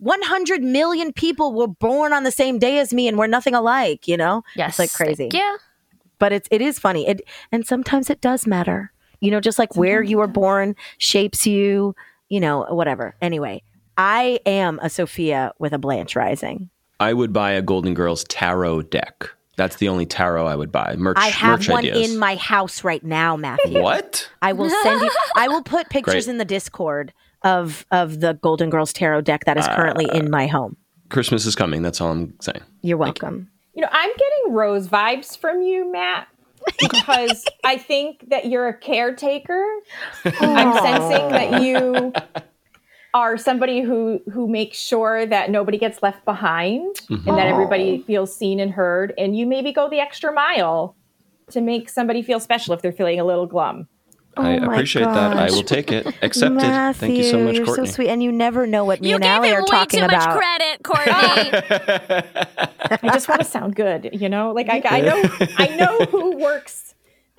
[0.00, 4.06] 100 million people were born on the same day as me and we're nothing alike,
[4.06, 4.44] you know?
[4.54, 5.28] Yes, like crazy.
[5.32, 5.56] Yeah,
[6.20, 7.06] but it's it is funny.
[7.08, 7.20] It
[7.52, 8.92] and sometimes it does matter.
[9.20, 11.96] You know, just like where you were born shapes you,
[12.28, 13.14] you know, whatever.
[13.20, 13.62] Anyway,
[13.96, 16.70] I am a Sophia with a Blanche rising.
[17.00, 19.30] I would buy a Golden Girls tarot deck.
[19.56, 20.94] That's the only tarot I would buy.
[20.96, 22.12] Merch, I have merch one ideas.
[22.12, 23.80] in my house right now, Matthew.
[23.82, 24.30] what?
[24.40, 26.28] I will send you I will put pictures Great.
[26.28, 27.12] in the Discord
[27.42, 30.76] of of the Golden Girls tarot deck that is currently in uh, my home.
[31.08, 31.82] Christmas is coming.
[31.82, 32.62] That's all I'm saying.
[32.82, 33.50] You're welcome.
[33.74, 36.28] You know, I'm getting rose vibes from you, Matt,
[36.80, 39.64] because I think that you're a caretaker.
[40.24, 42.12] I'm sensing that you
[43.14, 47.38] are somebody who who makes sure that nobody gets left behind and that mm-hmm.
[47.38, 50.94] everybody feels seen and heard and you maybe go the extra mile
[51.50, 53.88] to make somebody feel special if they're feeling a little glum.
[54.38, 55.36] I Oh my appreciate that.
[55.36, 56.06] I will take it.
[56.22, 56.54] Accepted.
[56.54, 57.86] Matthew, Thank you so much, you're Courtney.
[57.86, 59.66] so sweet, and you never know what me you and gave Alli him are way
[59.66, 60.38] talking too much about.
[60.38, 61.12] credit, Courtney.
[63.08, 64.52] I just want to sound good, you know?
[64.52, 65.22] Like I, I know
[65.58, 66.94] I know who works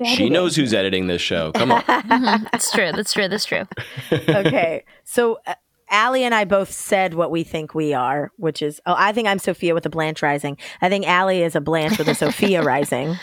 [0.05, 1.51] She knows who's editing this show.
[1.53, 1.83] Come on.
[1.87, 2.91] that's true.
[2.91, 3.27] That's true.
[3.27, 3.63] That's true.
[4.11, 4.85] okay.
[5.03, 5.55] So uh,
[5.91, 9.27] Alli and I both said what we think we are, which is oh, I think
[9.27, 10.57] I'm Sophia with a Blanche rising.
[10.81, 13.17] I think Alli is a Blanche with a Sophia rising.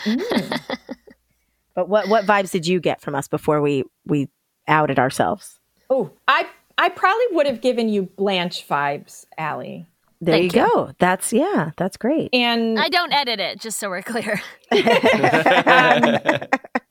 [1.77, 4.29] But what what vibes did you get from us before we we
[4.67, 5.59] outed ourselves?
[5.91, 9.85] Oh, I I probably would have given you Blanche vibes, Alli.
[10.19, 10.67] There Thank you you.
[10.67, 10.91] go.
[10.97, 12.33] That's yeah, that's great.
[12.33, 14.41] And I don't edit it, just so we're clear.
[14.71, 16.17] Um,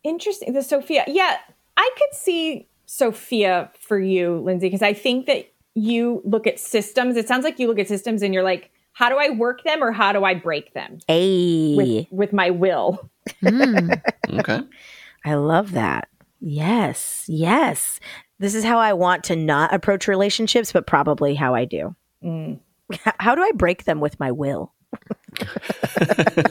[0.04, 0.52] interesting.
[0.52, 1.02] The Sophia.
[1.08, 1.36] Yeah,
[1.76, 7.16] I could see Sophia for you, Lindsey, because I think that you look at systems.
[7.16, 9.82] It sounds like you look at systems and you're like, how do I work them
[9.82, 13.10] or how do I break them Hey, with, with my will?
[13.44, 14.60] Okay.
[15.24, 16.08] I love that.
[16.40, 17.98] Yes, yes.
[18.38, 21.94] This is how I want to not approach relationships, but probably how I do.
[22.22, 22.60] Mm.
[23.18, 24.72] How do I break them with my will?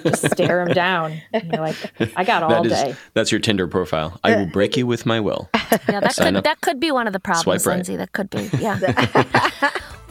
[0.04, 1.22] Just stare them down.
[1.32, 1.76] And you're like,
[2.18, 2.96] I got all That is day.
[3.14, 4.20] that's your Tinder profile.
[4.24, 5.50] I will break you with my will.
[5.90, 6.44] Yeah, that Sign could up.
[6.46, 7.76] that could be one of the problems, Swipe right.
[7.76, 7.96] Lindsey.
[7.96, 8.50] That could be.
[8.60, 8.80] Yeah.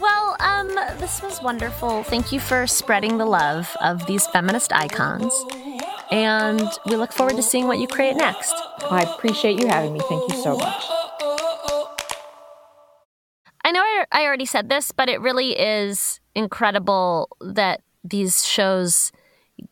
[0.00, 2.02] well, um, this was wonderful.
[2.04, 5.32] Thank you for spreading the love of these feminist icons.
[6.14, 8.54] And we look forward to seeing what you create next.
[8.88, 10.00] I appreciate you having me.
[10.08, 10.84] Thank you so much.
[13.64, 19.10] I know I, I already said this, but it really is incredible that these shows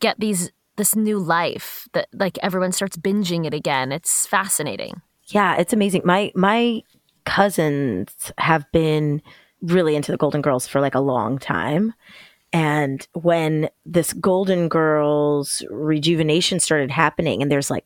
[0.01, 3.93] get these this new life that like everyone starts binging it again.
[3.93, 5.01] It's fascinating.
[5.27, 6.01] Yeah, it's amazing.
[6.03, 6.81] My my
[7.23, 9.21] cousins have been
[9.61, 11.93] really into the Golden Girls for like a long time.
[12.53, 17.85] And when this Golden Girls rejuvenation started happening, and there's like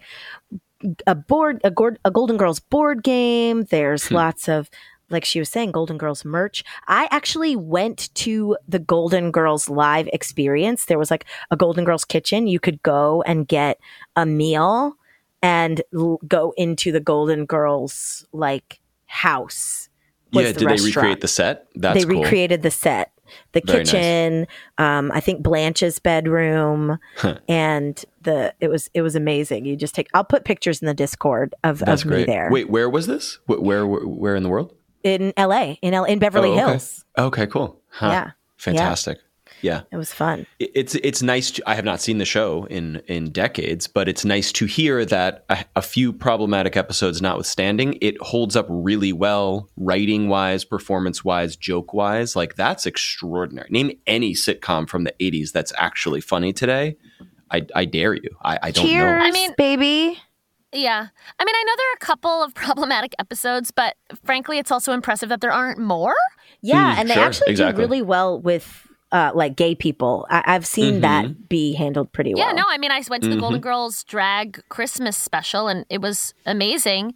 [1.07, 4.15] a board, a, Gord- a Golden Girls board game, there's hmm.
[4.15, 4.70] lots of,
[5.09, 6.65] like she was saying, Golden Girls merch.
[6.88, 10.86] I actually went to the Golden Girls live experience.
[10.86, 12.45] There was like a Golden Girls kitchen.
[12.45, 13.80] You could go and get
[14.18, 14.97] a meal
[15.41, 19.88] and l- go into the Golden Girls like house.
[20.32, 21.68] yeah, the did they recreate the set?
[21.76, 22.24] That's they cool.
[22.24, 23.13] recreated the set,
[23.51, 23.91] the Very nice.
[23.91, 24.47] kitchen.
[24.78, 26.99] Um, I think Blanche's bedroom,
[27.47, 29.65] and the it was it was amazing.
[29.65, 30.07] You just take.
[30.13, 33.39] I'll put pictures in the Discord of, That's of me there Wait, where was this?
[33.45, 34.73] Where, where, where in the world?
[35.03, 35.78] in L.A.
[35.82, 36.61] in L- in Beverly Oh, okay.
[36.71, 37.05] Hills.
[37.17, 37.80] Okay, cool.
[37.91, 38.07] Huh.
[38.09, 38.32] Yeah.
[38.57, 39.17] Fantastic.
[39.17, 39.23] Yeah.
[39.62, 40.45] Yeah, it was fun.
[40.60, 41.51] It's it's nice.
[41.51, 45.03] To, I have not seen the show in in decades, but it's nice to hear
[45.05, 51.24] that a, a few problematic episodes notwithstanding, it holds up really well, writing wise, performance
[51.26, 52.36] wise, joke wise.
[52.36, 53.68] Like that's extraordinary.
[53.72, 56.97] Name any sitcom from the '80s that's actually funny today.
[57.49, 58.30] I, I dare you.
[58.43, 59.26] I, I don't Cheers, know.
[59.26, 60.20] I mean- baby.
[60.74, 61.08] Yeah.
[61.39, 63.95] I mean, I know there are a couple of problematic episodes, but
[64.26, 66.14] frankly, it's also impressive that there aren't more.
[66.62, 67.84] Yeah, Mm, and they sure, actually exactly.
[67.84, 70.26] do really well with uh, like gay people.
[70.30, 71.01] I- I've seen Mm-hmm.
[71.01, 72.45] that be handled pretty well.
[72.47, 76.01] Yeah, no, I mean, I went to the Golden Girls drag Christmas special and it
[76.01, 77.14] was amazing.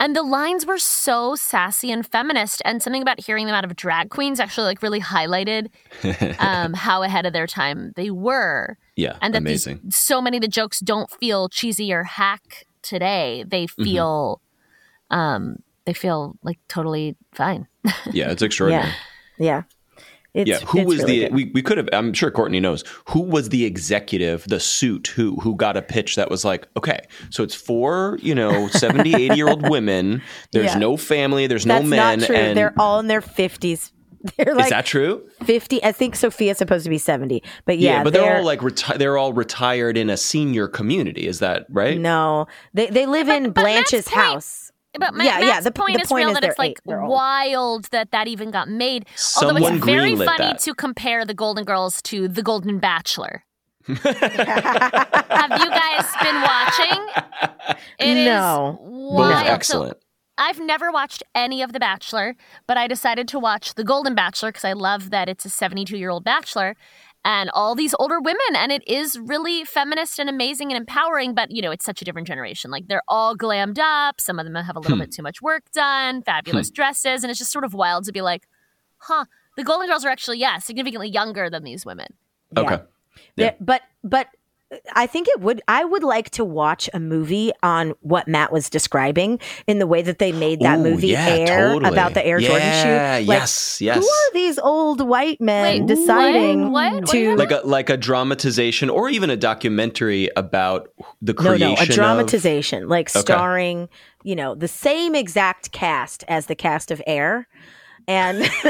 [0.00, 3.74] And the lines were so sassy and feminist, and something about hearing them out of
[3.74, 5.70] drag queens actually like really highlighted
[6.40, 8.78] um, how ahead of their time they were.
[8.94, 9.90] yeah, And that these- amazing.
[9.90, 13.44] so many of the jokes don't feel cheesy or hack today.
[13.46, 13.82] They Mm-hmm.
[13.84, 14.40] feel,
[15.10, 17.66] um, they feel like totally fine.
[18.12, 18.86] yeah, it's extraordinary.
[19.38, 19.62] yeah, yeah.
[20.38, 21.24] It's, yeah, who it's was really the?
[21.26, 21.34] good.
[21.34, 21.88] We, we could have.
[21.92, 26.16] I'm sure Courtney knows who was the executive, the suit who who got a pitch
[26.16, 30.22] that was like, okay, so it's for, you know, 70, 80 year old women.
[30.52, 30.78] There's Yeah.
[30.78, 31.46] no family.
[31.46, 32.20] There's That's no men.
[32.20, 32.36] not true.
[32.36, 33.92] And They're all in their fifties.
[34.36, 35.28] They're is that true?
[35.44, 38.98] 50 i think sophia's supposed to be 70 but yeah, but they're, all like reti-
[38.98, 41.28] they're all retired in a senior community.
[41.28, 41.96] Is that right?
[41.98, 44.67] no they they live in but Matt's blanche's point- house
[44.98, 46.78] But my, Yeah, yeah, the- point the is point real is that it's like eight,
[46.86, 49.06] they're wild that that even got made.
[49.40, 50.60] Although it's very funny that.
[50.60, 53.44] to compare The Golden Girls to The Golden Bachelor.
[53.88, 57.78] Have you guys been watching?
[57.98, 58.78] It is No.
[58.80, 59.46] Both wild.
[59.46, 59.98] So excellent.
[60.40, 62.36] I've never watched any of The Bachelor,
[62.66, 65.96] but I decided to watch The Golden Bachelor because I love that it's a 72
[65.98, 66.76] year old bachelor
[67.24, 68.54] and all these older women.
[68.54, 72.04] And it is really feminist and amazing and empowering, but you know, it's such a
[72.04, 72.70] different generation.
[72.70, 74.20] Like they're all glammed up.
[74.20, 75.02] Some of them have a little hmm.
[75.02, 76.22] bit too much work done, hmm.
[76.22, 77.22] fabulous dresses.
[77.22, 78.48] And it's just sort of wild to be like,
[78.98, 79.24] huh,
[79.56, 82.14] the Golden Girls are actually, yeah, significantly younger than these women.
[82.56, 82.62] Yeah.
[82.62, 82.82] Okay.
[83.36, 84.28] There- but but
[84.94, 85.62] I think it would.
[85.66, 90.02] I would like to watch a movie on what Matt was describing in the way
[90.02, 91.90] that they made that Ooh, movie yeah, Air totally.
[91.90, 93.26] about the Air Jordan shoe.
[93.26, 93.96] Like, yes, yes.
[93.96, 96.92] Who are these old white men Wait, deciding what?
[96.92, 97.02] What?
[97.04, 100.90] What to like a like a dramatization or even a documentary about
[101.22, 103.20] the creation no no, a of- dramatization like Okay.
[103.20, 103.88] starring
[104.22, 107.48] you know the same exact cast as the cast of Air.
[108.08, 108.40] And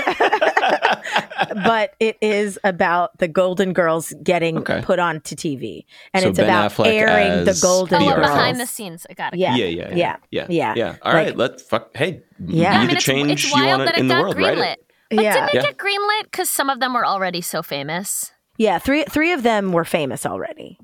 [1.64, 4.80] but it is about the Golden Girls getting Okay.
[4.82, 8.26] put onto TV, and So it's Ben about Affleck airing the Golden Oh, The Girls.
[8.28, 9.06] behind the scenes.
[9.08, 9.38] I got it.
[9.38, 9.54] Yeah.
[9.56, 10.16] yeah, yeah, Yeah.
[10.30, 10.74] yeah, Yeah.
[10.76, 10.96] yeah.
[11.02, 11.96] All Like- right, let's fuck.
[11.96, 12.70] Hey, Yeah.
[12.72, 14.36] be I I mean, the change it's you want that it in the world.
[14.36, 14.72] Greenlit.
[14.74, 14.84] it.
[15.10, 15.34] But Yeah.
[15.34, 15.62] didn't it Yeah.
[15.62, 18.32] get greenlit because some of them were already so famous?
[18.58, 20.78] Yeah, three three of them were famous already,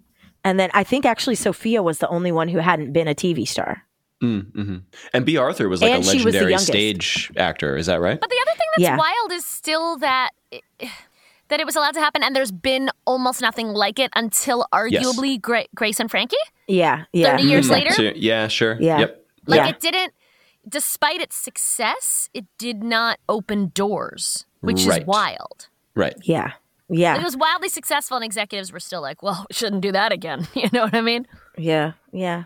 [0.45, 3.45] and then I think actually Sophia was the only one who hadn't been a TV
[3.47, 3.83] star.
[4.23, 4.77] Mm-hmm.
[5.13, 7.77] And Bea Arthur was like And a she was the legendary stage actor.
[7.77, 8.19] Is that right?
[8.21, 8.97] But the other thing that's Yeah.
[8.97, 10.31] wild is still that
[11.49, 15.41] that it was allowed to happen, and there's been almost nothing like it until arguably
[15.41, 16.37] Gra- Grace and Frankie.
[16.67, 17.91] Yeah, yeah, 30 years Mm, later?
[17.91, 18.79] so- yeah, sure.
[18.81, 19.01] Yeah.
[19.01, 19.27] Yep.
[19.47, 19.69] Like Yeah.
[19.69, 20.15] it didn't,
[20.67, 25.03] despite its success, it did not open doors, which Right.
[25.03, 25.69] is wild.
[25.95, 26.15] Right.
[26.23, 26.53] yeah,
[26.89, 29.93] yeah, Like, it was wildly successful, and executives were still like, "Well, we shouldn't do
[29.93, 31.27] that again." You know what I mean?
[31.59, 32.45] yeah, yeah.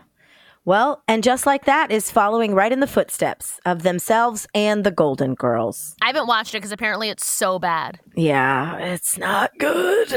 [0.69, 4.91] Well, and just like that is following right in the footsteps of themselves and the
[4.91, 5.95] Golden Girls.
[5.99, 7.99] I haven't watched it because apparently it's so bad.
[8.15, 10.13] Yeah, it's not good.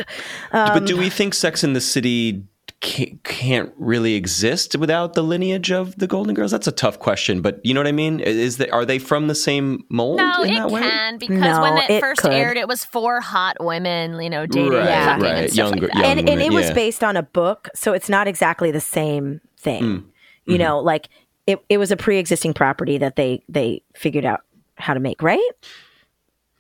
[0.53, 2.45] Um, but do we think Sex in the City
[2.81, 6.51] can't, can't really exist without the lineage of the Golden Girls?
[6.51, 8.21] That's a tough question, but you know what I mean.
[8.21, 10.19] Is that are they from the same mold?
[10.19, 10.83] No, in it that way?
[10.83, 12.33] can because No, when it, it first could.
[12.35, 15.15] aired, it was four hot women, you know, dating, Right, Yeah.
[15.19, 15.25] right.
[15.45, 16.03] and stuff Younger- like that.
[16.03, 18.81] young and, and women, it was based on a book, so it's not exactly the
[18.83, 19.83] same thing.
[19.83, 20.05] Mm.
[20.45, 20.63] You Mm-hmm.
[20.63, 21.09] know, like
[21.47, 24.41] it, it was a pre-existing property that they they figured out
[24.77, 25.41] how to make, right?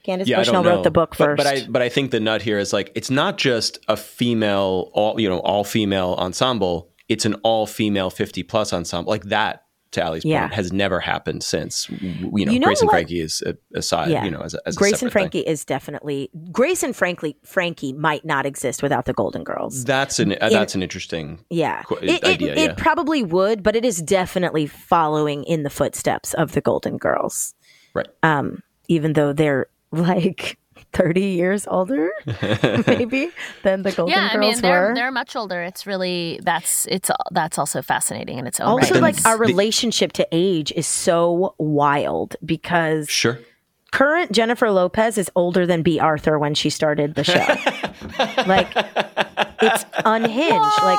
[0.04, 1.36] Candace Yeah, Bushnell wrote the book But- first.
[1.38, 4.90] But, I but I think the nut here is like it's not just a female
[4.92, 6.90] all you know all female ensemble.
[7.08, 9.64] It's an all female fifty plus ensemble like that.
[9.92, 10.42] To Alli's Yeah.
[10.42, 11.88] point, has never happened since.
[11.90, 12.90] You know, You know Grace and?
[12.90, 14.10] Frankie is uh, aside.
[14.10, 15.30] yeah, You know, as a, as a Grace and separate thing.
[15.30, 19.84] Frankie is definitely Grace and Frankly Frankie might not exist without the Golden Girls.
[19.84, 21.44] That's an uh, that's an interesting.
[21.50, 22.74] Yeah, qu- it, it, idea, it yeah.
[22.76, 27.54] probably would, but it is definitely following in the footsteps of the Golden Girls.
[27.94, 28.08] Right.
[28.22, 30.58] Um, even though they're like
[30.92, 32.10] thirty years older,
[32.86, 33.30] maybe
[33.62, 34.94] than the Golden Yeah, I Girls mean they're were.
[34.94, 35.62] they're much older.
[35.62, 39.02] It's really that's it's that's also fascinating in its own also, right.
[39.02, 43.38] like our the- relationship to age is so wild because Sure.
[43.90, 47.38] current Jennifer Lopez is older than Bea Arthur when she started the show.
[48.46, 48.68] like
[49.62, 50.82] it's unhinged.
[50.82, 50.98] Like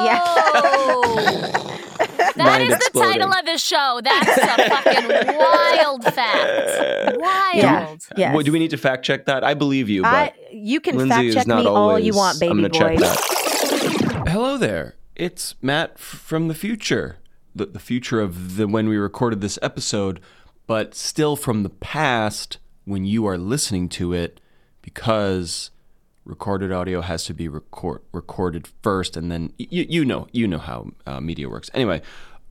[0.00, 1.58] yeah.
[2.36, 4.00] That Mind is the title of his show.
[4.02, 7.16] That's a fucking wild fact.
[7.20, 7.54] Wild.
[7.54, 8.34] yeah, yes.
[8.34, 9.44] Well, do we need to fact check that?
[9.44, 12.36] I believe you, but I, you can Lindsey fact check me not all you want,
[12.36, 13.02] I'm baby gonna check boy.
[13.02, 14.28] that.
[14.28, 14.94] Hello there.
[15.14, 17.18] It's Matt from the future.
[17.54, 20.18] The, the future of the when we recorded this episode,
[20.66, 24.40] but still from the past when you are listening to it
[24.80, 25.70] because
[26.24, 30.58] recorded audio has to be record, recorded first and then you, you know you know
[30.58, 32.00] how uh, media works anyway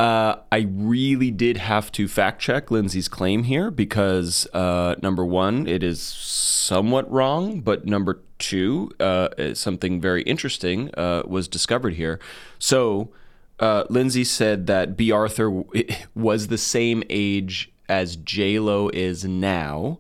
[0.02, 5.68] uh, I really did have to fact check Lindsey's claim here because uh, number one,
[5.68, 12.20] it is somewhat wrong, but number two, uh, something very interesting uh, was discovered here.
[12.58, 13.12] So,
[13.60, 15.52] uh, Lindsey said that Bea Arthur
[16.16, 20.00] was the same age as J Lo is now.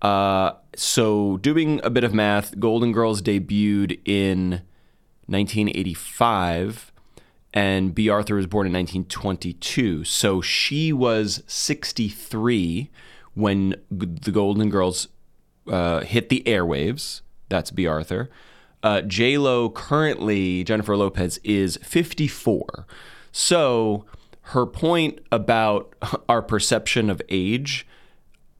[0.00, 4.62] Uh, so, doing a bit of math, Golden Girls debuted in
[5.26, 6.90] 1985
[7.52, 10.04] and Bea Arthur was born in 1922.
[10.04, 12.90] So she was 63
[13.34, 15.08] when the Golden Girls
[15.68, 17.22] uh, hit the airwaves.
[17.48, 18.30] That's Bea Arthur.
[18.82, 22.86] Uh, J Lo currently, Jennifer Lopez, is 54.
[23.32, 24.04] So
[24.42, 25.94] her point about
[26.28, 27.86] our perception of age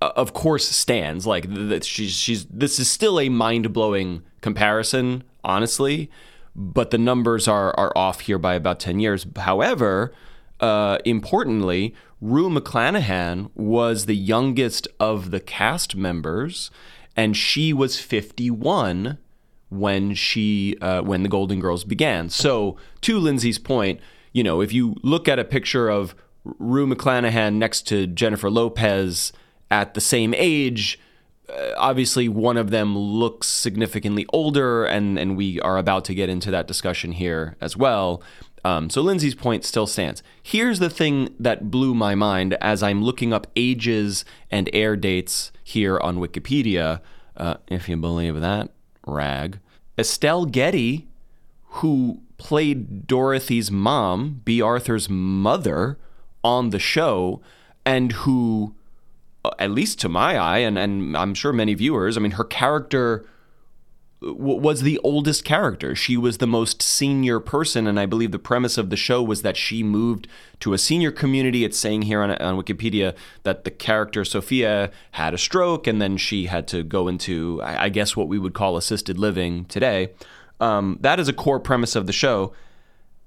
[0.01, 6.11] of course stands like that she's she's this is still a mind-blowing comparison honestly
[6.55, 10.13] but the numbers are are off here by about 10 years however
[10.61, 16.71] uh, importantly Rue McClanahan was the youngest of the cast members
[17.17, 19.19] and she was 51
[19.71, 22.29] when she uh, when the Golden Girls began.
[22.29, 24.01] So to Lindsey's point,
[24.33, 29.33] you know, if you look at a picture of Rue McClanahan next to Jennifer Lopez
[29.71, 30.99] at the same age,
[31.49, 36.29] uh, obviously one of them looks significantly older, and and we are about to get
[36.29, 38.23] into that discussion here as well.
[38.65, 40.23] Um, so Lindsey's point still stands.
[40.43, 45.51] Here's the thing that blew my mind as I'm looking up ages and air dates
[45.65, 47.01] here on Wikipedia,
[47.37, 48.71] uh, if you believe that
[49.07, 49.59] rag.
[49.99, 51.09] Estelle Getty,
[51.65, 55.99] who played Dorothy's mom, Bea Arthur's mother,
[56.43, 57.41] on the show,
[57.85, 58.75] and who,
[59.59, 63.27] at least to my eye, and, and I'm sure many viewers, I mean, her character
[64.21, 65.95] w- was the oldest character.
[65.95, 69.43] She was the most senior person, and I believe the premise of the show was
[69.43, 70.29] that she moved
[70.61, 71.65] to a senior community.
[71.65, 76.17] It's saying here on, on Wikipedia that the character Sophia had a stroke, and then
[76.17, 80.13] she had to go into, I, I guess, what we would call assisted living today.
[80.61, 82.53] Um, that is a core premise of the show.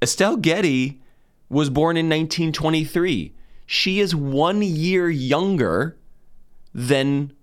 [0.01, 1.01] Estelle Getty
[1.49, 3.33] was born in 1923.
[3.65, 5.97] She is one year younger
[6.73, 7.33] than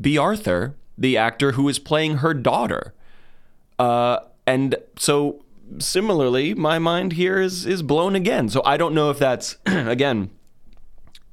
[0.00, 2.94] Bea Arthur, the actor who is playing her daughter.
[3.78, 5.44] Uh, and so
[5.78, 8.48] similarly, my mind here is is blown again.
[8.48, 10.30] So I don't know if that's again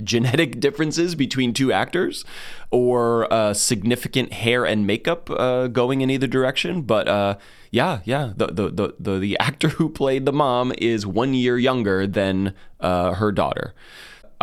[0.04, 2.26] genetic differences between two actors
[2.72, 6.82] or uh, significant hair and makeup uh, going in either direction.
[6.82, 7.38] But uh,
[7.72, 11.58] yeah, yeah, the, the the the the actor who played the mom is one year
[11.58, 13.74] younger than uh, her daughter.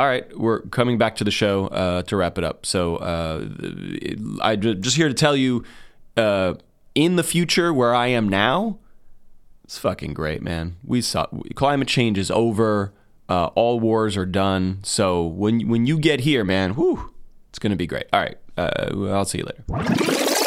[0.01, 2.65] All right, we're coming back to the show uh, to wrap it up.
[2.65, 3.45] So uh,
[4.41, 5.63] I'm just here to tell you,
[6.17, 6.55] uh,
[6.95, 8.79] in the future where I am now,
[9.63, 10.77] it's fucking great, man.
[10.83, 12.95] We saw climate change is over.
[13.29, 14.79] Uh, all wars are done.
[14.85, 17.13] So when when you get here, man, whew,
[17.51, 18.07] it's gonna be great.
[18.11, 20.47] All right, uh, I'll see you later.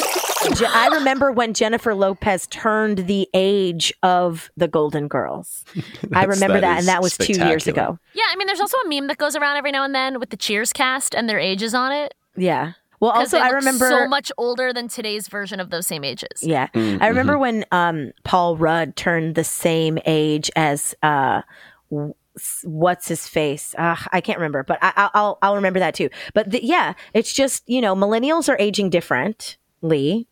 [0.55, 5.63] Je- I remember when Jennifer Lopez turned the age of the Golden Girls.
[6.13, 7.97] I remember that that, and that was two years ago.
[8.13, 10.29] Yeah, I mean, there's also a meme that goes around every now and then with
[10.29, 12.13] the Cheers cast and their ages on it.
[12.35, 12.73] Yeah.
[12.99, 16.41] Well, also they I remember so much older than today's version of those same ages.
[16.41, 17.41] Yeah, Mm, I remember mm-hmm.
[17.41, 21.41] when um, Paul Rudd turned the same age as uh,
[22.63, 23.75] what's his face?
[23.77, 26.09] Uh, I can't remember, but I, I'll- I'll I'll remember that too.
[26.33, 29.55] But the, yeah, it's just you know millennials are aging differently,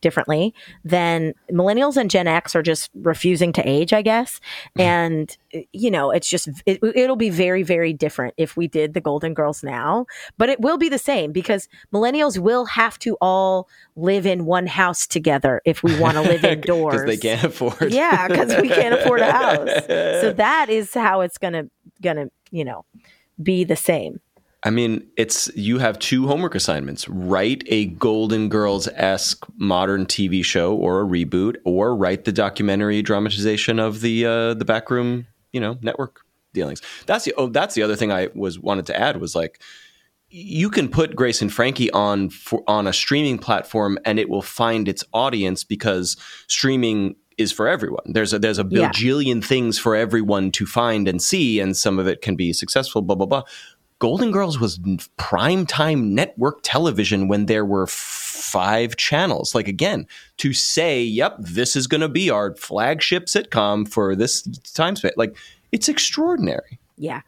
[0.01, 0.53] differently
[0.85, 4.39] than millennials and Gen X are just refusing to age, I guess.
[4.77, 4.83] Mm.
[4.83, 5.37] And
[5.73, 9.33] you know, it's just it, it'll be very very different if we did the Golden
[9.33, 10.05] Girls now,
[10.37, 14.67] but it will be the same because millennials will have to all live in one
[14.67, 17.91] house together if we want to live indoors because they can't afford.
[17.91, 19.85] yeah, because we can't afford a house.
[19.87, 21.65] So that is how it's gonna
[22.01, 22.85] gonna you know
[23.41, 24.21] be the same.
[24.63, 30.45] I mean, it's you have two homework assignments: write a Golden Girls esque modern TV
[30.45, 35.59] show or a reboot, or write the documentary dramatization of the uh, the backroom, you
[35.59, 36.21] know, network
[36.53, 36.81] dealings.
[37.07, 39.59] That's the oh, that's the other thing I was wanted to add was like
[40.29, 44.41] you can put Grace and Frankie on for, on a streaming platform and it will
[44.41, 46.15] find its audience because
[46.47, 48.03] streaming is for everyone.
[48.05, 48.89] There's a there's a Yeah.
[48.89, 53.01] bajillion things for everyone to find and see, and some of it can be successful.
[53.01, 53.43] Blah blah blah.
[54.01, 54.79] Golden Girls was
[55.17, 59.53] prime time network television when there were five channels.
[59.53, 64.41] Like again, to say, "Yep, this is going to be our flagship sitcom for this
[64.73, 65.37] time span," like
[65.71, 66.79] it's extraordinary.
[66.97, 67.21] Yeah,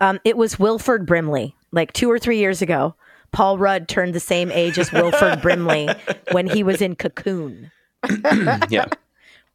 [0.00, 2.94] um, it was Wilford Brimley like two or three years ago.
[3.32, 5.90] Paul Rudd turned the same age as Wilford Brimley
[6.32, 7.70] when he was in Cocoon,
[8.70, 8.86] yeah.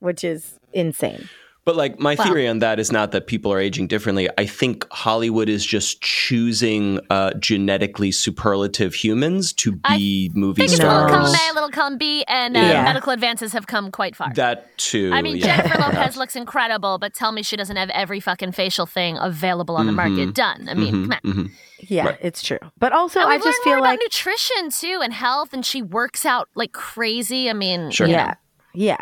[0.02, 1.30] which is insane.
[1.70, 4.28] But like my theory on that is not that people are aging differently.
[4.40, 10.80] I think Hollywood is just choosing uh, genetically superlative humans to be movie Think it's
[10.80, 11.52] a little column stars.
[11.52, 12.84] A, little column B, and uh, Yeah.
[12.86, 14.34] medical advances have come quite far.
[14.34, 15.12] That too.
[15.14, 18.54] I mean, yeah, Jennifer Lopez looks incredible, but tell me she doesn't have every fucking
[18.54, 20.16] facial thing available on the Mm-hmm.
[20.16, 20.68] market done.
[20.70, 21.52] I mean, come on.
[21.82, 22.18] Yeah, Right.
[22.22, 22.58] it's true.
[22.80, 25.84] But also, I just learned more feel about like nutrition too and health, and she
[25.84, 27.48] works out like crazy.
[27.48, 28.08] I mean, Sure.
[28.08, 28.20] you know.
[28.20, 28.34] yeah,
[28.74, 28.98] yeah.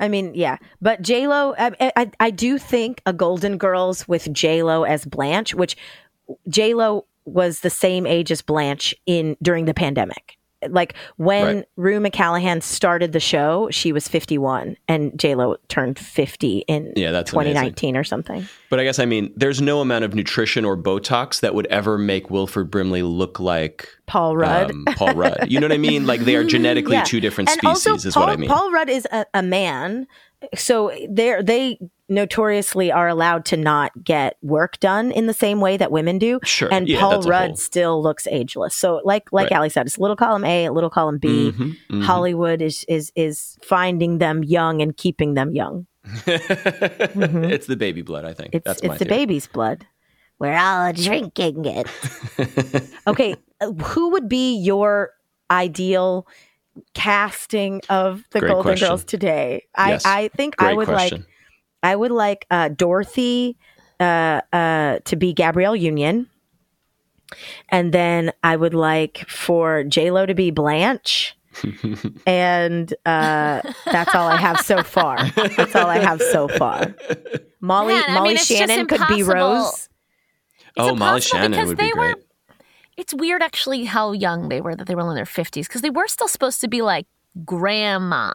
[0.00, 0.56] I mean, yeah.
[0.80, 5.04] But J Lo, I, I, I do think a Golden Girls with J Lo as
[5.04, 5.76] Blanche, which
[6.48, 10.38] J Lo was the same age as Blanche in during the pandemic.
[10.68, 11.64] Like when Right.
[11.76, 17.12] Rue McClanahan started the show, she was 51 and J Lo turned 50 in Yeah,
[17.12, 17.52] that's amazing.
[17.54, 18.46] 2019 or something.
[18.68, 21.96] But I guess I mean, there's no amount of nutrition or Botox that would ever
[21.98, 24.70] make Wilford Brimley look like Paul Rudd.
[24.70, 25.46] um, Paul Rudd.
[25.50, 26.06] You know what I mean?
[26.06, 27.04] Like they are genetically Yeah.
[27.04, 27.86] two different and species.
[27.86, 28.50] also, is Paul, what I mean.
[28.50, 30.06] Paul Rudd is a, a man,
[30.54, 31.78] so they they
[32.08, 36.40] notoriously are allowed to not get work done in the same way that women do.
[36.44, 36.68] Sure.
[36.72, 38.74] And Yeah, Paul Rudd whole- still looks ageless.
[38.74, 39.52] So, like like Right.
[39.58, 41.52] Alli said, it's little column A, little column B.
[41.52, 42.02] Mhm, mhm.
[42.04, 45.86] Hollywood is is is finding them young and keeping them young.
[46.26, 48.24] it's the baby blood.
[48.24, 49.18] I think It's that's my it's the theory.
[49.26, 49.86] baby's blood.
[50.38, 51.86] We're all drinking it.
[53.06, 55.10] okay, uh, who would be your
[55.50, 56.26] ideal
[56.94, 58.88] casting of the Great Golden question.
[58.88, 59.64] Girls today?
[59.74, 60.06] I Yes.
[60.06, 61.18] I think I would question.
[61.18, 61.26] like
[61.82, 63.56] I would like uh, Dorothy
[63.98, 66.28] uh, uh, to be Gabrielle Union,
[67.68, 71.36] and then I would like for J Lo to be Blanche.
[72.26, 75.28] and uh, that's all I have so far.
[75.30, 76.94] That's all I have so far.
[77.60, 79.22] Molly Man, I mean, Molly Shannon could be.
[79.22, 79.88] Rose.
[80.76, 82.16] It's oh, Molly Shannon would be great.
[82.16, 82.22] were.
[83.00, 85.90] It's weird actually how young they were that they were in their fifties because they
[85.90, 87.06] were still supposed to be like
[87.44, 88.34] grandmas,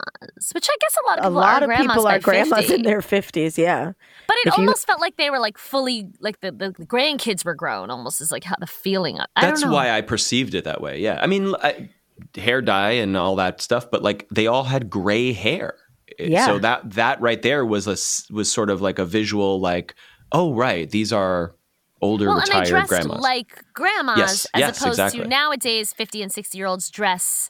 [0.54, 2.20] which I guess a lot of people A people lot are of grandmas people are
[2.20, 2.74] grandmas 50.
[2.76, 3.58] in their fifties.
[3.58, 3.92] Yeah,
[4.28, 6.86] But it If you- almost felt like they were like fully like the, the, the
[6.86, 7.90] grandkids were grown.
[7.90, 9.20] Almost is like how the feeling.
[9.20, 9.76] I That's don't know.
[9.76, 11.00] why I perceived it that way.
[11.00, 11.90] Yeah, I mean, I,
[12.36, 15.76] hair dye and all that stuff, but like they all had gray hair.
[16.20, 16.46] Yeah.
[16.46, 17.98] So that that right there was a
[18.34, 19.96] was sort of like a visual, like,
[20.32, 21.55] oh right, these are
[22.02, 23.22] older well, and they retired dressed grandmas.
[23.22, 25.22] like grandmas Yes, as yes, opposed exactly.
[25.24, 27.50] to nowadays fifty and sixty year olds dress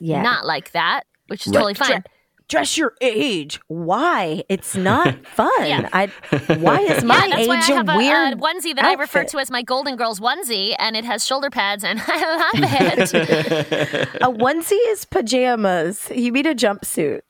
[0.00, 0.22] yeah.
[0.22, 1.58] not like that, which is Right.
[1.58, 2.04] totally fine.
[2.48, 3.60] dress your age.
[3.68, 4.42] Why?
[4.48, 5.50] It's not fun.
[5.60, 5.88] Yeah.
[5.92, 6.06] I.
[6.56, 8.84] Why is my yeah, that's why I age have a a, weird a onesie that
[8.84, 12.36] I refer to as my Golden Girls onesie, and it has shoulder pads, and I
[12.36, 13.14] love it.
[14.22, 16.10] A onesie is pajamas.
[16.14, 17.20] You mean a jumpsuit?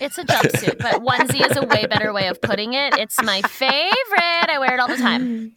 [0.00, 2.96] it's a jumpsuit, but onesie is a way better way of putting it.
[2.98, 4.48] It's my favorite.
[4.50, 5.52] I wear it all the time.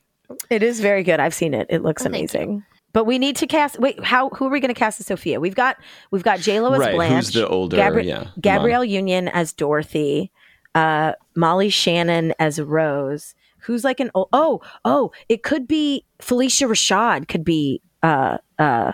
[0.49, 1.19] It is very good.
[1.19, 1.67] I've seen it.
[1.69, 2.39] It looks Oh, thank you.
[2.39, 2.63] amazing.
[2.91, 3.79] But we need to cast.
[3.79, 4.29] Wait, how?
[4.29, 5.39] Who are we going to cast as Sophia?
[5.39, 5.77] We've got
[6.11, 8.33] we've got J Lo as Right, who's the older- Gabri- yeah, mom.
[8.41, 10.31] Gabrielle Union as Dorothy.
[10.75, 13.35] Uh, Molly Shannon as Rose.
[13.63, 15.11] Who's like an old, oh oh?
[15.27, 17.27] It could be Phylicia Rashad.
[17.27, 18.93] Could be uh uh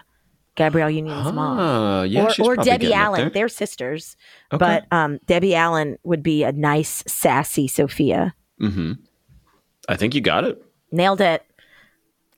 [0.55, 1.59] Gabrielle Union's mom.
[1.59, 3.21] Oh, yeah, or or Debbie Allen.
[3.21, 3.29] there.
[3.29, 4.15] They're sisters.
[4.51, 4.57] Okay.
[4.57, 8.33] But um, Debbie Allen would be a nice, sassy Sophia.
[8.61, 8.93] Mm-hmm.
[9.89, 10.63] I think you got it.
[10.95, 11.43] Nailed it.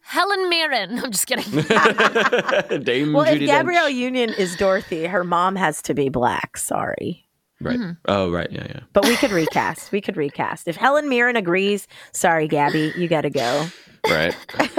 [0.02, 1.00] Helen Mirren.
[1.04, 1.44] I'm just kidding.
[2.84, 3.96] Dame Well, Judi if Gabrielle Dench.
[3.96, 6.58] Union is Dorothy, her mom has to be black.
[6.58, 7.24] Sorry.
[7.60, 7.80] Right.
[8.06, 8.52] Oh, right.
[8.52, 8.80] Yeah, yeah.
[8.94, 9.92] But we could recast.
[9.92, 10.68] we could recast.
[10.68, 13.68] If Helen Mirren agrees, sorry, Gabby, you got to go.
[14.08, 14.36] Right.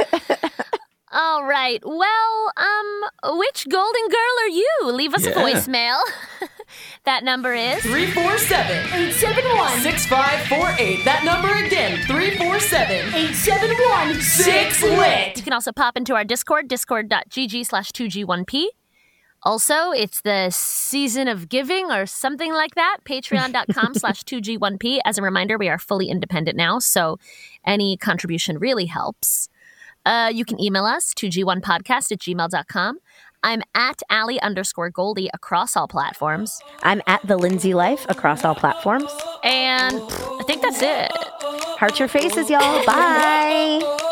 [1.13, 1.81] All right.
[1.85, 4.69] Well, um, which golden girl are you?
[4.93, 5.35] Leave us a Yeah.
[5.35, 6.01] voicemail.
[7.05, 11.05] That number is 347 871 6548.
[11.05, 15.37] That number again 347 871 6 lit.
[15.37, 18.67] You can also pop into our Discord, discord.gg slash 2G1P.
[19.45, 22.99] Also, it's the season of giving or something like that.
[23.05, 24.99] Patreon.com slash 2G1P.
[25.05, 27.19] As a reminder, we are fully independent now, so
[27.65, 29.49] any contribution really helps.
[30.05, 32.99] Uh, you can email us, 2G1podcast at gmail.com.
[33.43, 36.61] I'm at Alli underscore Goldie across all platforms.
[36.83, 39.11] I'm at the Lindsey Life across all platforms.
[39.45, 41.13] And I think that's it.
[41.79, 42.85] Heart your faces, y'all.
[42.85, 44.07] Bye.